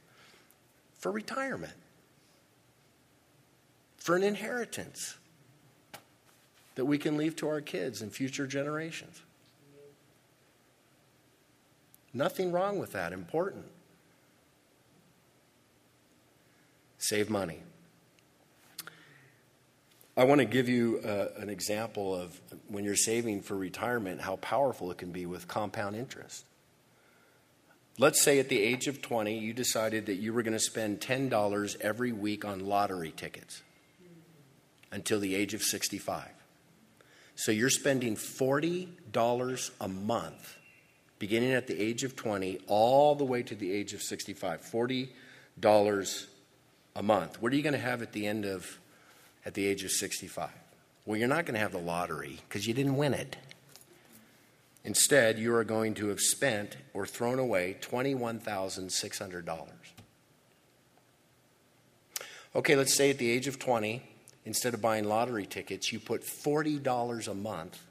For 0.97 1.11
retirement, 1.11 1.73
for 3.97 4.15
an 4.15 4.23
inheritance 4.23 5.17
that 6.75 6.85
we 6.85 6.97
can 6.97 7.17
leave 7.17 7.35
to 7.35 7.49
our 7.49 7.59
kids 7.59 8.01
and 8.01 8.13
future 8.13 8.47
generations. 8.47 9.24
Nothing 12.15 12.54
wrong 12.54 12.80
with 12.80 12.93
that, 12.93 13.12
important. 13.12 13.65
Save 16.97 17.30
money. 17.30 17.60
I 20.15 20.23
want 20.23 20.39
to 20.39 20.45
give 20.45 20.69
you 20.69 21.01
uh, 21.04 21.28
an 21.38 21.49
example 21.49 22.15
of 22.15 22.39
when 22.69 22.86
you're 22.86 22.95
saving 22.95 23.41
for 23.41 23.58
retirement, 23.58 24.21
how 24.21 24.38
powerful 24.38 24.89
it 24.91 24.97
can 24.97 25.12
be 25.12 25.25
with 25.25 25.49
compound 25.49 25.97
interest. 25.97 26.45
Let's 27.97 28.21
say 28.21 28.39
at 28.39 28.47
the 28.47 28.62
age 28.62 28.88
of 28.88 29.01
20, 29.01 29.38
you 29.38 29.51
decided 29.51 30.06
that 30.06 30.15
you 30.15 30.32
were 30.32 30.41
going 30.41 30.54
to 30.54 30.60
spend 30.60 31.01
$10 31.01 31.82
every 31.82 32.13
week 32.13 32.45
on 32.45 32.65
lottery 32.65 33.13
tickets 33.15 33.62
until 34.89 35.19
the 35.19 35.36
age 35.36 35.54
of 35.54 35.62
65. 35.62 36.30
So 37.36 37.51
you're 37.51 37.69
spending 37.69 38.15
$40 38.15 39.71
a 39.82 39.88
month 39.89 40.56
beginning 41.25 41.53
at 41.53 41.65
the 41.65 41.81
age 41.81 42.03
of 42.03 42.15
20 42.15 42.59
all 42.67 43.15
the 43.15 43.25
way 43.25 43.41
to 43.41 43.55
the 43.55 43.71
age 43.71 43.93
of 43.93 44.01
65. 44.03 44.61
$40 44.61 46.25
a 46.95 47.01
month. 47.01 47.41
What 47.41 47.51
are 47.51 47.55
you 47.55 47.63
going 47.63 47.73
to 47.73 47.79
have 47.79 48.03
at 48.03 48.11
the 48.11 48.27
end 48.27 48.45
of 48.45 48.77
at 49.43 49.55
the 49.55 49.65
age 49.65 49.83
of 49.83 49.89
65? 49.89 50.51
Well, 51.03 51.17
you're 51.17 51.27
not 51.27 51.47
going 51.47 51.55
to 51.55 51.59
have 51.59 51.71
the 51.71 51.79
lottery 51.79 52.41
because 52.47 52.67
you 52.67 52.75
didn't 52.75 52.95
win 52.95 53.15
it. 53.15 53.38
Instead, 54.83 55.39
you 55.39 55.51
are 55.55 55.63
going 55.63 55.95
to 55.95 56.09
have 56.09 56.19
spent 56.19 56.77
or 56.93 57.07
thrown 57.07 57.39
away 57.39 57.75
$21,600. 57.81 59.59
Okay, 62.55 62.75
let's 62.75 62.93
say 62.93 63.09
at 63.09 63.17
the 63.17 63.31
age 63.31 63.47
of 63.47 63.57
20, 63.57 64.03
instead 64.45 64.75
of 64.75 64.81
buying 64.81 65.05
lottery 65.05 65.47
tickets, 65.47 65.91
you 65.91 65.99
put 65.99 66.21
$40 66.21 67.27
a 67.27 67.33
month, 67.33 67.81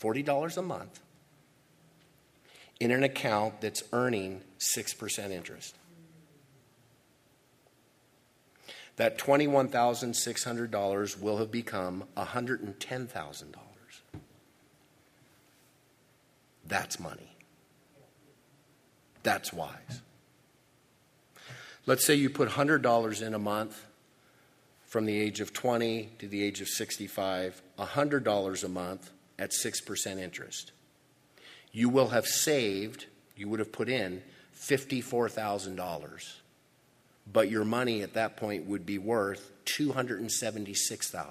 $40 0.00 0.56
a 0.56 0.62
month, 0.62 1.00
in 2.80 2.90
an 2.90 3.02
account 3.02 3.60
that's 3.60 3.82
earning 3.92 4.42
6% 4.58 5.30
interest. 5.30 5.74
That 8.96 9.18
$21,600 9.18 11.20
will 11.20 11.38
have 11.38 11.50
become 11.50 12.04
$110,000. 12.16 13.44
That's 16.66 17.00
money. 17.00 17.36
That's 19.22 19.52
wise. 19.52 20.02
Let's 21.86 22.04
say 22.04 22.14
you 22.14 22.28
put 22.28 22.50
$100 22.50 23.22
in 23.22 23.34
a 23.34 23.38
month 23.38 23.86
from 24.84 25.06
the 25.06 25.18
age 25.18 25.40
of 25.40 25.52
20 25.52 26.10
to 26.18 26.28
the 26.28 26.42
age 26.42 26.60
of 26.60 26.68
65, 26.68 27.62
$100 27.78 28.64
a 28.64 28.68
month 28.68 29.10
at 29.38 29.50
6% 29.50 30.18
interest. 30.18 30.72
You 31.78 31.88
will 31.88 32.08
have 32.08 32.26
saved, 32.26 33.06
you 33.36 33.48
would 33.48 33.60
have 33.60 33.70
put 33.70 33.88
in 33.88 34.24
$54,000, 34.56 36.34
but 37.32 37.48
your 37.48 37.64
money 37.64 38.02
at 38.02 38.14
that 38.14 38.36
point 38.36 38.66
would 38.66 38.84
be 38.84 38.98
worth 38.98 39.52
$276,000. 39.64 41.22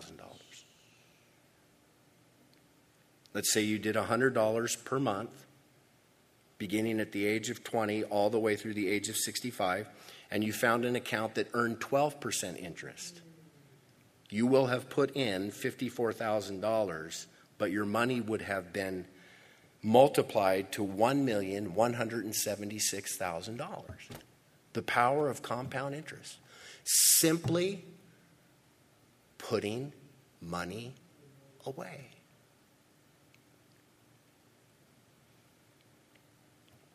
Let's 3.33 3.51
say 3.51 3.59
you 3.59 3.77
did 3.77 3.97
$100 3.97 4.85
per 4.85 4.99
month, 5.01 5.45
beginning 6.57 7.01
at 7.01 7.11
the 7.11 7.25
age 7.25 7.49
of 7.49 7.65
20 7.65 8.05
all 8.05 8.29
the 8.29 8.39
way 8.39 8.55
through 8.55 8.75
the 8.75 8.87
age 8.87 9.09
of 9.09 9.17
65, 9.17 9.89
and 10.31 10.45
you 10.45 10.53
found 10.53 10.85
an 10.85 10.95
account 10.95 11.35
that 11.35 11.49
earned 11.53 11.81
12% 11.81 12.57
interest. 12.57 13.19
You 14.29 14.47
will 14.47 14.67
have 14.67 14.89
put 14.89 15.13
in 15.13 15.51
$54,000, 15.51 17.25
but 17.57 17.69
your 17.69 17.85
money 17.85 18.21
would 18.21 18.43
have 18.43 18.71
been 18.71 19.07
multiplied 19.87 20.71
to 20.73 20.85
$1,176,000. 20.85 23.83
The 24.73 24.81
power 24.81 25.29
of 25.29 25.41
compound 25.41 25.95
interest. 25.95 26.39
Simply 26.83 27.85
putting 29.37 29.93
money 30.41 30.93
away. 31.65 32.09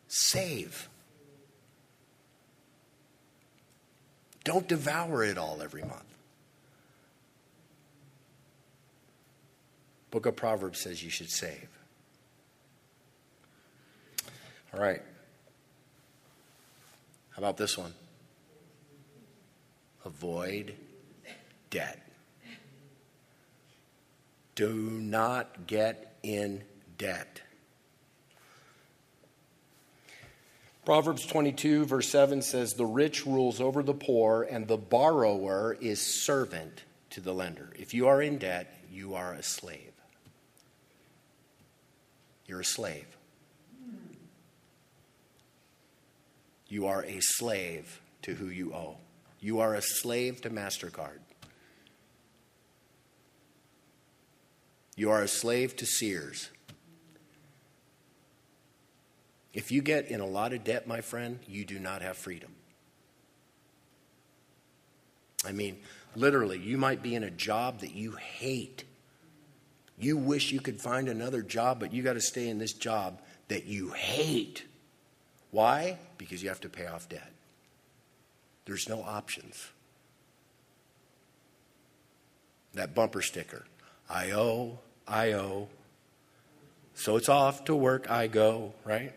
Save. 0.07 0.87
Don't 4.43 4.67
devour 4.67 5.23
it 5.23 5.39
all 5.39 5.63
every 5.63 5.81
month. 5.81 6.03
Book 10.11 10.27
of 10.27 10.35
Proverbs 10.35 10.79
says 10.79 11.03
you 11.03 11.09
should 11.09 11.31
save. 11.31 11.72
All 14.73 14.79
right. 14.79 15.01
How 17.31 17.39
about 17.39 17.57
this 17.57 17.77
one? 17.77 17.93
Avoid 20.05 20.75
debt. 21.69 21.99
Do 24.55 24.73
not 24.73 25.67
get 25.67 26.17
in 26.23 26.63
debt. 26.97 27.41
Proverbs 30.85 31.25
22, 31.25 31.85
verse 31.85 32.09
7 32.09 32.41
says, 32.41 32.73
The 32.73 32.85
rich 32.85 33.25
rules 33.25 33.61
over 33.61 33.83
the 33.83 33.93
poor, 33.93 34.43
and 34.43 34.67
the 34.67 34.77
borrower 34.77 35.77
is 35.79 36.01
servant 36.01 36.83
to 37.11 37.21
the 37.21 37.33
lender. 37.33 37.71
If 37.79 37.93
you 37.93 38.07
are 38.07 38.21
in 38.21 38.37
debt, 38.37 38.79
you 38.91 39.15
are 39.15 39.33
a 39.33 39.43
slave. 39.43 39.93
You're 42.45 42.61
a 42.61 42.65
slave. 42.65 43.07
You 46.73 46.87
are 46.87 47.05
a 47.05 47.19
slave 47.19 48.01
to 48.23 48.33
who 48.33 48.47
you 48.47 48.73
owe. 48.73 48.97
You 49.39 49.59
are 49.59 49.75
a 49.75 49.81
slave 49.83 50.41
to 50.41 50.49
MasterCard. 50.49 51.19
You 54.95 55.11
are 55.11 55.21
a 55.21 55.27
slave 55.27 55.75
to 55.75 55.85
Sears. 55.85 56.49
If 59.53 59.71
you 59.71 59.83
get 59.83 60.07
in 60.07 60.19
a 60.19 60.25
lot 60.25 60.51
of 60.51 60.63
debt, 60.63 60.87
my 60.87 61.01
friend, 61.01 61.37
you 61.47 61.63
do 61.63 61.77
not 61.77 62.01
have 62.01 62.17
freedom. 62.17 62.55
I 65.45 65.51
mean, 65.51 65.77
literally, 66.15 66.57
you 66.57 66.79
might 66.79 67.03
be 67.03 67.13
in 67.13 67.23
a 67.23 67.29
job 67.29 67.81
that 67.81 67.93
you 67.93 68.13
hate. 68.13 68.83
You 69.99 70.17
wish 70.17 70.51
you 70.51 70.59
could 70.59 70.81
find 70.81 71.07
another 71.07 71.43
job, 71.43 71.79
but 71.79 71.93
you 71.93 72.01
got 72.01 72.13
to 72.13 72.21
stay 72.21 72.49
in 72.49 72.57
this 72.57 72.73
job 72.73 73.21
that 73.49 73.65
you 73.65 73.91
hate. 73.91 74.63
Why? 75.53 75.99
Because 76.17 76.41
you 76.41 76.49
have 76.49 76.61
to 76.61 76.69
pay 76.69 76.87
off 76.87 77.07
debt. 77.07 77.31
There's 78.65 78.89
no 78.89 79.03
options. 79.03 79.67
That 82.73 82.95
bumper 82.95 83.21
sticker 83.21 83.65
I 84.09 84.31
owe, 84.31 84.79
I 85.07 85.33
owe. 85.33 85.69
So 86.95 87.17
it's 87.17 87.29
off 87.29 87.65
to 87.65 87.75
work, 87.75 88.09
I 88.09 88.25
go, 88.27 88.73
right? 88.83 89.13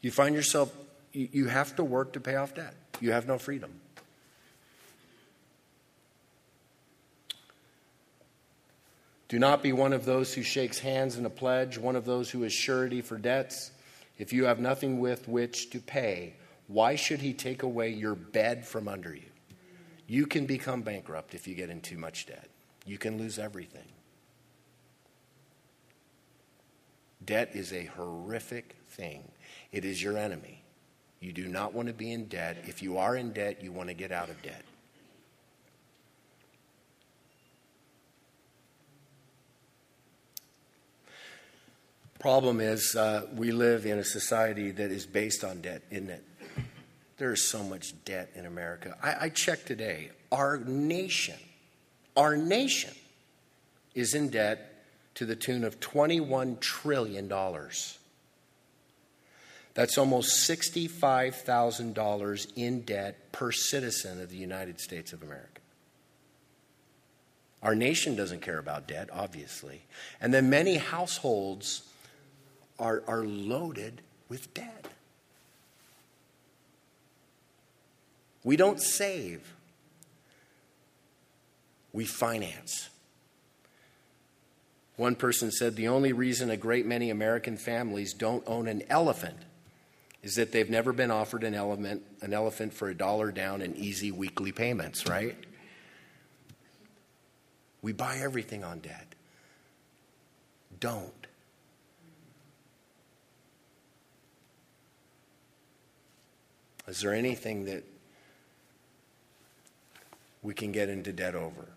You 0.00 0.12
find 0.12 0.34
yourself, 0.34 0.72
you 1.12 1.48
have 1.48 1.74
to 1.76 1.84
work 1.84 2.12
to 2.12 2.20
pay 2.20 2.36
off 2.36 2.54
debt. 2.54 2.74
You 3.00 3.12
have 3.12 3.26
no 3.26 3.36
freedom. 3.36 3.72
Do 9.26 9.40
not 9.40 9.60
be 9.60 9.72
one 9.72 9.92
of 9.92 10.04
those 10.04 10.32
who 10.32 10.42
shakes 10.44 10.78
hands 10.78 11.18
in 11.18 11.26
a 11.26 11.30
pledge, 11.30 11.78
one 11.78 11.96
of 11.96 12.04
those 12.04 12.30
who 12.30 12.44
is 12.44 12.52
surety 12.52 13.02
for 13.02 13.18
debts. 13.18 13.72
If 14.18 14.32
you 14.32 14.44
have 14.44 14.60
nothing 14.60 15.00
with 15.00 15.28
which 15.28 15.70
to 15.70 15.80
pay, 15.80 16.34
why 16.66 16.94
should 16.94 17.20
he 17.20 17.32
take 17.32 17.62
away 17.62 17.90
your 17.90 18.14
bed 18.14 18.66
from 18.66 18.88
under 18.88 19.14
you? 19.14 19.30
You 20.06 20.26
can 20.26 20.46
become 20.46 20.82
bankrupt 20.82 21.34
if 21.34 21.48
you 21.48 21.54
get 21.54 21.70
in 21.70 21.80
too 21.80 21.98
much 21.98 22.26
debt. 22.26 22.48
You 22.86 22.98
can 22.98 23.18
lose 23.18 23.38
everything. 23.38 23.88
Debt 27.24 27.50
is 27.54 27.72
a 27.72 27.86
horrific 27.86 28.76
thing, 28.88 29.24
it 29.72 29.84
is 29.84 30.02
your 30.02 30.18
enemy. 30.18 30.62
You 31.20 31.32
do 31.32 31.48
not 31.48 31.72
want 31.72 31.88
to 31.88 31.94
be 31.94 32.12
in 32.12 32.26
debt. 32.26 32.64
If 32.66 32.82
you 32.82 32.98
are 32.98 33.16
in 33.16 33.32
debt, 33.32 33.62
you 33.62 33.72
want 33.72 33.88
to 33.88 33.94
get 33.94 34.12
out 34.12 34.28
of 34.28 34.42
debt. 34.42 34.62
Problem 42.24 42.58
is, 42.58 42.96
uh, 42.96 43.26
we 43.34 43.52
live 43.52 43.84
in 43.84 43.98
a 43.98 44.04
society 44.04 44.70
that 44.70 44.90
is 44.90 45.04
based 45.04 45.44
on 45.44 45.60
debt, 45.60 45.82
isn't 45.90 46.08
it? 46.08 46.24
There 47.18 47.34
is 47.34 47.50
so 47.50 47.62
much 47.62 47.92
debt 48.06 48.30
in 48.34 48.46
America. 48.46 48.96
I, 49.02 49.26
I 49.26 49.28
checked 49.28 49.66
today. 49.66 50.08
Our 50.32 50.56
nation, 50.56 51.36
our 52.16 52.34
nation 52.34 52.94
is 53.94 54.14
in 54.14 54.30
debt 54.30 54.86
to 55.16 55.26
the 55.26 55.36
tune 55.36 55.64
of 55.64 55.80
$21 55.80 56.60
trillion. 56.60 57.28
That's 59.74 59.98
almost 59.98 60.48
$65,000 60.48 62.52
in 62.56 62.80
debt 62.86 63.32
per 63.32 63.52
citizen 63.52 64.22
of 64.22 64.30
the 64.30 64.38
United 64.38 64.80
States 64.80 65.12
of 65.12 65.22
America. 65.22 65.60
Our 67.62 67.74
nation 67.74 68.16
doesn't 68.16 68.40
care 68.40 68.58
about 68.58 68.88
debt, 68.88 69.10
obviously. 69.12 69.82
And 70.22 70.32
then 70.32 70.48
many 70.48 70.78
households 70.78 71.82
are, 72.78 73.02
are 73.06 73.24
loaded 73.24 74.02
with 74.28 74.52
debt. 74.54 74.88
We 78.42 78.56
don't 78.56 78.80
save, 78.80 79.54
we 81.92 82.04
finance. 82.04 82.90
One 84.96 85.16
person 85.16 85.50
said 85.50 85.76
the 85.76 85.88
only 85.88 86.12
reason 86.12 86.50
a 86.50 86.56
great 86.56 86.86
many 86.86 87.10
American 87.10 87.56
families 87.56 88.12
don't 88.12 88.44
own 88.46 88.68
an 88.68 88.82
elephant 88.88 89.38
is 90.22 90.36
that 90.36 90.52
they've 90.52 90.70
never 90.70 90.92
been 90.92 91.10
offered 91.10 91.44
an 91.44 91.54
elephant, 91.54 92.02
an 92.22 92.32
elephant 92.32 92.72
for 92.72 92.88
a 92.88 92.94
dollar 92.94 93.32
down 93.32 93.60
and 93.60 93.76
easy 93.76 94.10
weekly 94.10 94.52
payments, 94.52 95.06
right? 95.06 95.36
We 97.82 97.92
buy 97.92 98.18
everything 98.18 98.64
on 98.64 98.78
debt. 98.78 99.14
Don't. 100.80 101.23
Is 106.86 107.00
there 107.00 107.14
anything 107.14 107.64
that 107.64 107.84
we 110.42 110.54
can 110.54 110.72
get 110.72 110.88
into 110.88 111.12
debt 111.12 111.34
over? 111.34 111.68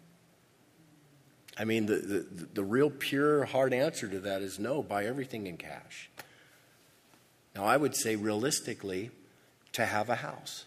I 1.57 1.63
mean, 1.63 1.85
the, 1.85 1.95
the, 1.95 2.47
the 2.55 2.63
real 2.63 2.91
pure, 2.91 3.45
hard 3.45 3.73
answer 3.73 4.07
to 4.07 4.19
that 4.19 4.41
is 4.41 4.59
no, 4.59 4.83
buy 4.83 5.05
everything 5.05 5.47
in 5.47 5.57
cash. 5.57 6.09
Now, 7.55 7.63
I 7.65 7.77
would 7.77 7.95
say 7.95 8.15
realistically, 8.15 9.09
to 9.73 9.85
have 9.85 10.09
a 10.09 10.15
house, 10.15 10.65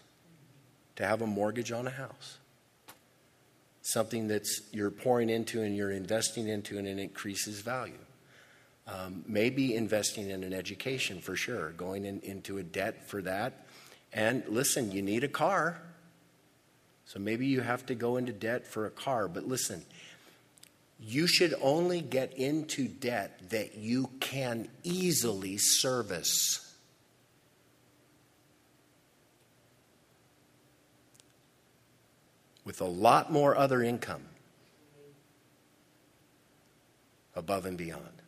to 0.97 1.05
have 1.05 1.21
a 1.21 1.27
mortgage 1.27 1.71
on 1.71 1.87
a 1.87 1.91
house, 1.91 2.37
something 3.81 4.27
that's 4.27 4.61
you're 4.71 4.91
pouring 4.91 5.29
into 5.29 5.61
and 5.61 5.75
you're 5.75 5.91
investing 5.91 6.47
into 6.47 6.77
and 6.77 6.87
it 6.87 6.99
increases 6.99 7.61
value. 7.61 7.93
Um, 8.87 9.23
maybe 9.27 9.75
investing 9.75 10.29
in 10.29 10.43
an 10.43 10.53
education 10.53 11.21
for 11.21 11.35
sure, 11.35 11.69
going 11.71 12.03
in, 12.03 12.19
into 12.21 12.57
a 12.57 12.63
debt 12.63 13.07
for 13.09 13.21
that 13.21 13.65
and 14.13 14.43
listen, 14.47 14.91
you 14.91 15.01
need 15.01 15.23
a 15.23 15.29
car. 15.29 15.81
So 17.05 17.19
maybe 17.19 17.47
you 17.47 17.61
have 17.61 17.85
to 17.87 17.95
go 17.95 18.17
into 18.17 18.31
debt 18.31 18.67
for 18.67 18.85
a 18.85 18.91
car. 18.91 19.27
But 19.27 19.47
listen, 19.47 19.85
you 20.99 21.27
should 21.27 21.53
only 21.61 22.01
get 22.01 22.33
into 22.33 22.87
debt 22.87 23.49
that 23.49 23.75
you 23.75 24.09
can 24.19 24.69
easily 24.83 25.57
service. 25.57 26.75
With 32.63 32.79
a 32.81 32.85
lot 32.85 33.31
more 33.31 33.57
other 33.57 33.81
income 33.81 34.23
above 37.35 37.65
and 37.65 37.77
beyond. 37.77 38.21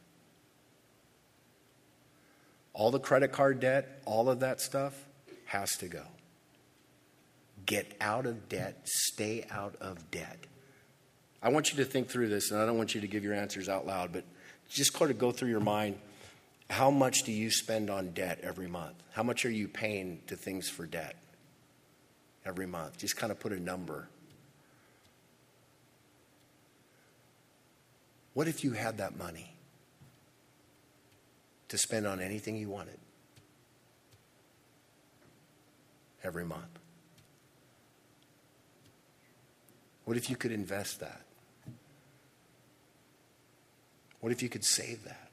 All 2.73 2.89
the 2.89 2.99
credit 2.99 3.31
card 3.31 3.59
debt, 3.59 4.01
all 4.05 4.29
of 4.29 4.39
that 4.39 4.59
stuff, 4.59 5.05
has 5.53 5.77
to 5.77 5.87
go. 5.87 6.03
Get 7.65 7.95
out 8.01 8.25
of 8.25 8.49
debt, 8.49 8.81
stay 8.85 9.45
out 9.51 9.75
of 9.79 10.11
debt. 10.11 10.39
I 11.41 11.49
want 11.49 11.71
you 11.71 11.77
to 11.77 11.85
think 11.85 12.09
through 12.09 12.29
this, 12.29 12.51
and 12.51 12.59
I 12.59 12.65
don't 12.65 12.77
want 12.77 12.95
you 12.95 13.01
to 13.01 13.07
give 13.07 13.23
your 13.23 13.35
answers 13.35 13.69
out 13.69 13.85
loud, 13.85 14.11
but 14.11 14.23
just 14.67 14.93
kind 14.93 15.11
of 15.11 15.19
go 15.19 15.31
through 15.31 15.49
your 15.49 15.59
mind. 15.59 15.97
How 16.69 16.89
much 16.89 17.23
do 17.23 17.31
you 17.31 17.51
spend 17.51 17.89
on 17.89 18.11
debt 18.11 18.39
every 18.41 18.67
month? 18.67 18.95
How 19.11 19.21
much 19.21 19.45
are 19.45 19.51
you 19.51 19.67
paying 19.67 20.21
to 20.27 20.35
things 20.35 20.69
for 20.69 20.87
debt 20.87 21.15
every 22.45 22.65
month? 22.65 22.97
Just 22.97 23.15
kind 23.15 23.31
of 23.31 23.39
put 23.39 23.51
a 23.51 23.59
number. 23.59 24.07
What 28.33 28.47
if 28.47 28.63
you 28.63 28.71
had 28.71 28.97
that 28.97 29.17
money 29.17 29.53
to 31.67 31.77
spend 31.77 32.07
on 32.07 32.19
anything 32.19 32.57
you 32.57 32.69
wanted? 32.69 32.97
Every 36.23 36.45
month? 36.45 36.79
What 40.05 40.17
if 40.17 40.29
you 40.29 40.35
could 40.35 40.51
invest 40.51 40.99
that? 40.99 41.21
What 44.19 44.31
if 44.31 44.41
you 44.41 44.49
could 44.49 44.63
save 44.63 45.03
that? 45.03 45.29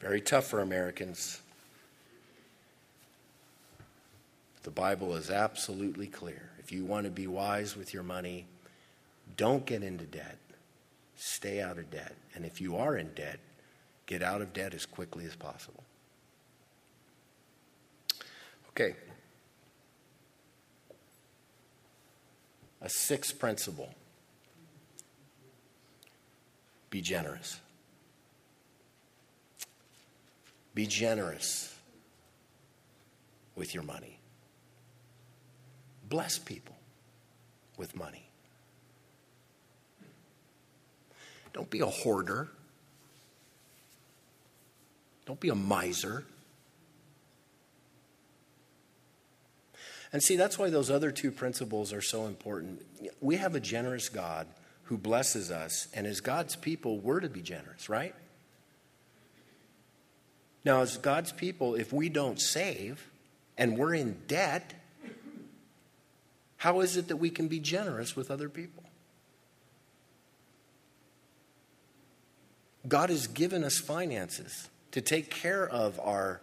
Very 0.00 0.20
tough 0.20 0.46
for 0.46 0.60
Americans. 0.60 1.40
The 4.62 4.70
Bible 4.70 5.14
is 5.14 5.30
absolutely 5.30 6.06
clear. 6.06 6.50
If 6.58 6.72
you 6.72 6.84
want 6.84 7.04
to 7.04 7.10
be 7.10 7.26
wise 7.26 7.76
with 7.76 7.94
your 7.94 8.02
money, 8.02 8.46
don't 9.36 9.64
get 9.64 9.82
into 9.82 10.04
debt. 10.04 10.38
Stay 11.16 11.60
out 11.60 11.78
of 11.78 11.90
debt. 11.90 12.14
And 12.34 12.44
if 12.44 12.60
you 12.60 12.76
are 12.76 12.96
in 12.96 13.08
debt, 13.14 13.38
Get 14.06 14.22
out 14.22 14.42
of 14.42 14.52
debt 14.52 14.74
as 14.74 14.86
quickly 14.86 15.24
as 15.24 15.34
possible. 15.34 15.82
Okay. 18.70 18.94
A 22.82 22.88
sixth 22.88 23.38
principle 23.38 23.94
be 26.90 27.00
generous. 27.00 27.60
Be 30.74 30.86
generous. 30.86 31.74
with 33.56 33.74
your 33.74 33.82
money. 33.84 34.18
Bless 36.08 36.38
people 36.38 36.76
with 37.76 37.96
money. 37.96 38.28
Don't 41.52 41.70
be 41.70 41.80
a 41.80 41.86
hoarder. 41.86 42.50
Don't 45.26 45.40
be 45.40 45.48
a 45.48 45.54
miser. 45.54 46.24
And 50.12 50.22
see, 50.22 50.36
that's 50.36 50.58
why 50.58 50.70
those 50.70 50.90
other 50.90 51.10
two 51.10 51.32
principles 51.32 51.92
are 51.92 52.02
so 52.02 52.26
important. 52.26 52.84
We 53.20 53.36
have 53.36 53.54
a 53.54 53.60
generous 53.60 54.08
God 54.08 54.46
who 54.84 54.98
blesses 54.98 55.50
us, 55.50 55.88
and 55.94 56.06
as 56.06 56.20
God's 56.20 56.56
people, 56.56 56.98
we're 56.98 57.20
to 57.20 57.28
be 57.28 57.40
generous, 57.40 57.88
right? 57.88 58.14
Now, 60.64 60.82
as 60.82 60.98
God's 60.98 61.32
people, 61.32 61.74
if 61.74 61.92
we 61.92 62.08
don't 62.08 62.40
save 62.40 63.10
and 63.58 63.76
we're 63.76 63.94
in 63.94 64.18
debt, 64.28 64.74
how 66.58 66.80
is 66.80 66.96
it 66.96 67.08
that 67.08 67.16
we 67.16 67.30
can 67.30 67.48
be 67.48 67.60
generous 67.60 68.14
with 68.14 68.30
other 68.30 68.48
people? 68.48 68.84
God 72.86 73.10
has 73.10 73.26
given 73.26 73.64
us 73.64 73.78
finances 73.78 74.68
to 74.94 75.00
take 75.00 75.28
care 75.28 75.68
of 75.68 75.98
our, 75.98 76.40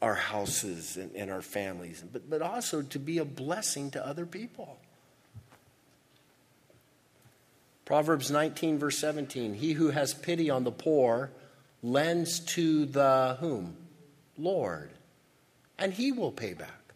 our 0.00 0.14
houses 0.14 0.96
and, 0.96 1.10
and 1.16 1.32
our 1.32 1.42
families, 1.42 2.00
but, 2.12 2.30
but 2.30 2.42
also 2.42 2.80
to 2.80 3.00
be 3.00 3.18
a 3.18 3.24
blessing 3.24 3.90
to 3.90 4.06
other 4.06 4.24
people. 4.24 4.78
Proverbs 7.84 8.30
19, 8.30 8.78
verse 8.78 8.98
17 8.98 9.54
He 9.54 9.72
who 9.72 9.90
has 9.90 10.14
pity 10.14 10.48
on 10.48 10.62
the 10.62 10.70
poor 10.70 11.32
lends 11.82 12.38
to 12.54 12.86
the 12.86 13.36
whom? 13.40 13.76
Lord. 14.38 14.90
And 15.80 15.92
he 15.92 16.12
will 16.12 16.30
pay 16.30 16.54
back 16.54 16.94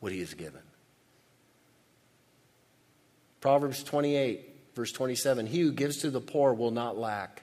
what 0.00 0.12
he 0.12 0.18
has 0.18 0.34
given. 0.34 0.60
Proverbs 3.40 3.82
28, 3.82 4.74
verse 4.74 4.92
27 4.92 5.46
He 5.46 5.60
who 5.60 5.72
gives 5.72 5.98
to 6.02 6.10
the 6.10 6.20
poor 6.20 6.52
will 6.52 6.72
not 6.72 6.98
lack, 6.98 7.42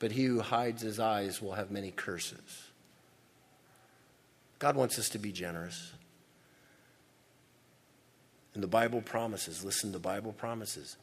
but 0.00 0.12
he 0.12 0.24
who 0.24 0.40
hides 0.40 0.82
his 0.82 0.98
eyes 0.98 1.40
will 1.40 1.52
have 1.52 1.70
many 1.70 1.92
curses. 1.92 2.64
God 4.58 4.74
wants 4.74 4.98
us 4.98 5.10
to 5.10 5.18
be 5.18 5.30
generous. 5.30 5.92
And 8.54 8.62
the 8.62 8.68
Bible 8.68 9.02
promises, 9.02 9.64
listen, 9.64 9.92
the 9.92 9.98
Bible 10.00 10.32
promises. 10.32 10.96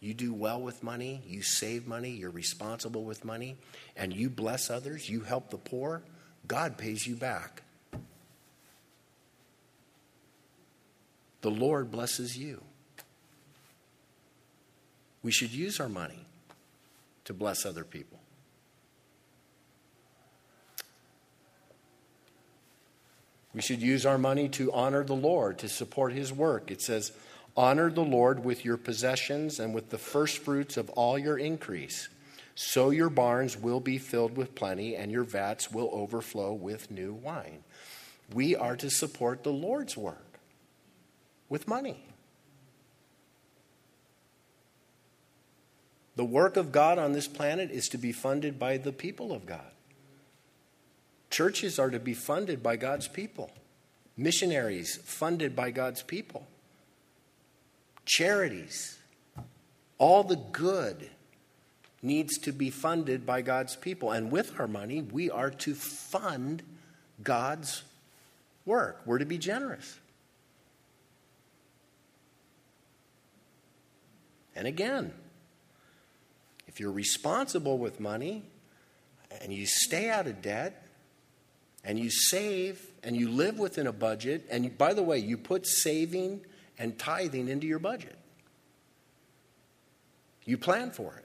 You 0.00 0.14
do 0.14 0.32
well 0.32 0.60
with 0.60 0.82
money, 0.82 1.20
you 1.26 1.42
save 1.42 1.86
money, 1.86 2.10
you're 2.10 2.30
responsible 2.30 3.04
with 3.04 3.24
money, 3.24 3.56
and 3.96 4.14
you 4.14 4.30
bless 4.30 4.70
others, 4.70 5.08
you 5.10 5.20
help 5.20 5.50
the 5.50 5.58
poor, 5.58 6.02
God 6.46 6.78
pays 6.78 7.06
you 7.06 7.16
back. 7.16 7.62
The 11.40 11.50
Lord 11.50 11.90
blesses 11.90 12.38
you. 12.38 12.62
We 15.22 15.32
should 15.32 15.52
use 15.52 15.80
our 15.80 15.88
money 15.88 16.26
to 17.24 17.34
bless 17.34 17.66
other 17.66 17.84
people. 17.84 18.18
We 23.54 23.62
should 23.62 23.80
use 23.80 24.04
our 24.04 24.18
money 24.18 24.48
to 24.50 24.72
honor 24.72 25.04
the 25.04 25.14
Lord, 25.14 25.58
to 25.58 25.68
support 25.68 26.12
His 26.12 26.32
work. 26.32 26.70
It 26.70 26.82
says, 26.82 27.12
Honor 27.56 27.88
the 27.88 28.02
Lord 28.02 28.44
with 28.44 28.64
your 28.64 28.76
possessions 28.76 29.60
and 29.60 29.72
with 29.72 29.90
the 29.90 29.98
first 29.98 30.38
fruits 30.38 30.76
of 30.76 30.90
all 30.90 31.16
your 31.16 31.38
increase. 31.38 32.08
So 32.56 32.90
your 32.90 33.10
barns 33.10 33.56
will 33.56 33.80
be 33.80 33.98
filled 33.98 34.36
with 34.36 34.54
plenty, 34.54 34.96
and 34.96 35.10
your 35.10 35.22
vats 35.22 35.70
will 35.70 35.88
overflow 35.92 36.52
with 36.52 36.90
new 36.90 37.12
wine. 37.12 37.62
We 38.32 38.56
are 38.56 38.76
to 38.76 38.90
support 38.90 39.44
the 39.44 39.52
Lord's 39.52 39.96
work 39.96 40.38
with 41.48 41.68
money. 41.68 42.04
The 46.16 46.24
work 46.24 46.56
of 46.56 46.72
God 46.72 46.98
on 46.98 47.12
this 47.12 47.26
planet 47.26 47.70
is 47.70 47.88
to 47.88 47.98
be 47.98 48.12
funded 48.12 48.58
by 48.58 48.78
the 48.78 48.92
people 48.92 49.32
of 49.32 49.46
God. 49.46 49.73
Churches 51.34 51.80
are 51.80 51.90
to 51.90 51.98
be 51.98 52.14
funded 52.14 52.62
by 52.62 52.76
God's 52.76 53.08
people, 53.08 53.50
missionaries 54.16 55.00
funded 55.02 55.56
by 55.56 55.72
God's 55.72 56.00
people, 56.00 56.46
charities, 58.06 59.00
all 59.98 60.22
the 60.22 60.36
good 60.36 61.10
needs 62.02 62.38
to 62.38 62.52
be 62.52 62.70
funded 62.70 63.26
by 63.26 63.42
God's 63.42 63.74
people. 63.74 64.12
And 64.12 64.30
with 64.30 64.60
our 64.60 64.68
money, 64.68 65.02
we 65.02 65.28
are 65.28 65.50
to 65.50 65.74
fund 65.74 66.62
God's 67.20 67.82
work. 68.64 69.02
We're 69.04 69.18
to 69.18 69.24
be 69.24 69.38
generous. 69.38 69.98
And 74.54 74.68
again, 74.68 75.12
if 76.68 76.78
you're 76.78 76.92
responsible 76.92 77.76
with 77.76 77.98
money 77.98 78.44
and 79.40 79.52
you 79.52 79.66
stay 79.66 80.08
out 80.08 80.28
of 80.28 80.40
debt, 80.40 80.82
and 81.84 81.98
you 81.98 82.10
save 82.10 82.84
and 83.02 83.14
you 83.14 83.28
live 83.28 83.58
within 83.58 83.86
a 83.86 83.92
budget. 83.92 84.46
And 84.50 84.76
by 84.78 84.94
the 84.94 85.02
way, 85.02 85.18
you 85.18 85.36
put 85.36 85.66
saving 85.66 86.40
and 86.78 86.98
tithing 86.98 87.48
into 87.48 87.66
your 87.66 87.78
budget, 87.78 88.18
you 90.44 90.58
plan 90.58 90.90
for 90.90 91.14
it. 91.16 91.24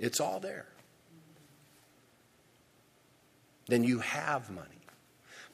It's 0.00 0.18
all 0.18 0.40
there. 0.40 0.66
Then 3.66 3.84
you 3.84 4.00
have 4.00 4.50
money. 4.50 4.66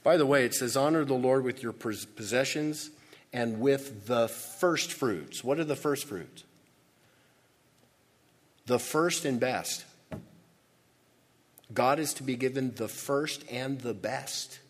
By 0.02 0.16
the 0.16 0.24
way, 0.24 0.44
it 0.44 0.54
says, 0.54 0.76
honor 0.76 1.04
the 1.04 1.14
Lord 1.14 1.42
with 1.42 1.62
your 1.62 1.72
possessions 1.72 2.90
and 3.32 3.60
with 3.60 4.06
the 4.06 4.28
first 4.28 4.92
fruits. 4.92 5.42
What 5.42 5.58
are 5.58 5.64
the 5.64 5.76
first 5.76 6.04
fruits? 6.04 6.44
The 8.66 8.78
first 8.78 9.24
and 9.24 9.38
best. 9.40 9.84
God 11.72 11.98
is 11.98 12.14
to 12.14 12.22
be 12.22 12.36
given 12.36 12.74
the 12.74 12.88
first 12.88 13.44
and 13.50 13.80
the 13.80 13.94
best. 13.94 14.60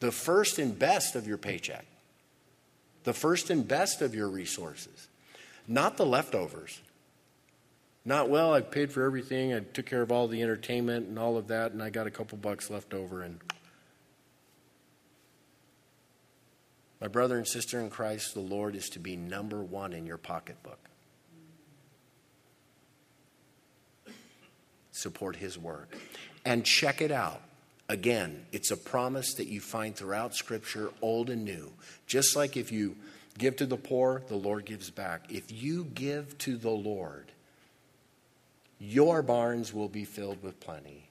The 0.00 0.12
first 0.12 0.58
and 0.58 0.78
best 0.78 1.14
of 1.14 1.26
your 1.26 1.38
paycheck. 1.38 1.86
The 3.04 3.12
first 3.12 3.50
and 3.50 3.66
best 3.66 4.02
of 4.02 4.14
your 4.14 4.28
resources. 4.28 5.08
Not 5.68 5.96
the 5.96 6.06
leftovers. 6.06 6.80
Not, 8.04 8.30
well, 8.30 8.54
I 8.54 8.62
paid 8.62 8.92
for 8.92 9.04
everything, 9.04 9.52
I 9.52 9.60
took 9.60 9.84
care 9.86 10.00
of 10.00 10.10
all 10.10 10.26
the 10.26 10.42
entertainment 10.42 11.08
and 11.08 11.18
all 11.18 11.36
of 11.36 11.48
that, 11.48 11.72
and 11.72 11.82
I 11.82 11.90
got 11.90 12.06
a 12.06 12.10
couple 12.10 12.38
bucks 12.38 12.70
left 12.70 12.94
over. 12.94 13.22
And 13.22 13.40
my 16.98 17.08
brother 17.08 17.36
and 17.36 17.46
sister 17.46 17.78
in 17.78 17.90
Christ, 17.90 18.32
the 18.32 18.40
Lord 18.40 18.74
is 18.74 18.88
to 18.90 18.98
be 18.98 19.16
number 19.16 19.62
one 19.62 19.92
in 19.92 20.06
your 20.06 20.18
pocketbook. 20.18 20.89
Support 24.92 25.36
His 25.36 25.58
work. 25.58 25.96
And 26.44 26.64
check 26.64 27.00
it 27.00 27.10
out. 27.10 27.42
Again, 27.88 28.46
it's 28.52 28.70
a 28.70 28.76
promise 28.76 29.34
that 29.34 29.48
you 29.48 29.60
find 29.60 29.96
throughout 29.96 30.34
Scripture, 30.34 30.90
old 31.02 31.28
and 31.28 31.44
new. 31.44 31.72
Just 32.06 32.36
like 32.36 32.56
if 32.56 32.70
you 32.70 32.96
give 33.36 33.56
to 33.56 33.66
the 33.66 33.76
poor, 33.76 34.22
the 34.28 34.36
Lord 34.36 34.64
gives 34.64 34.90
back. 34.90 35.24
If 35.28 35.50
you 35.50 35.84
give 35.84 36.38
to 36.38 36.56
the 36.56 36.70
Lord, 36.70 37.32
your 38.78 39.22
barns 39.22 39.74
will 39.74 39.88
be 39.88 40.04
filled 40.04 40.42
with 40.42 40.60
plenty, 40.60 41.08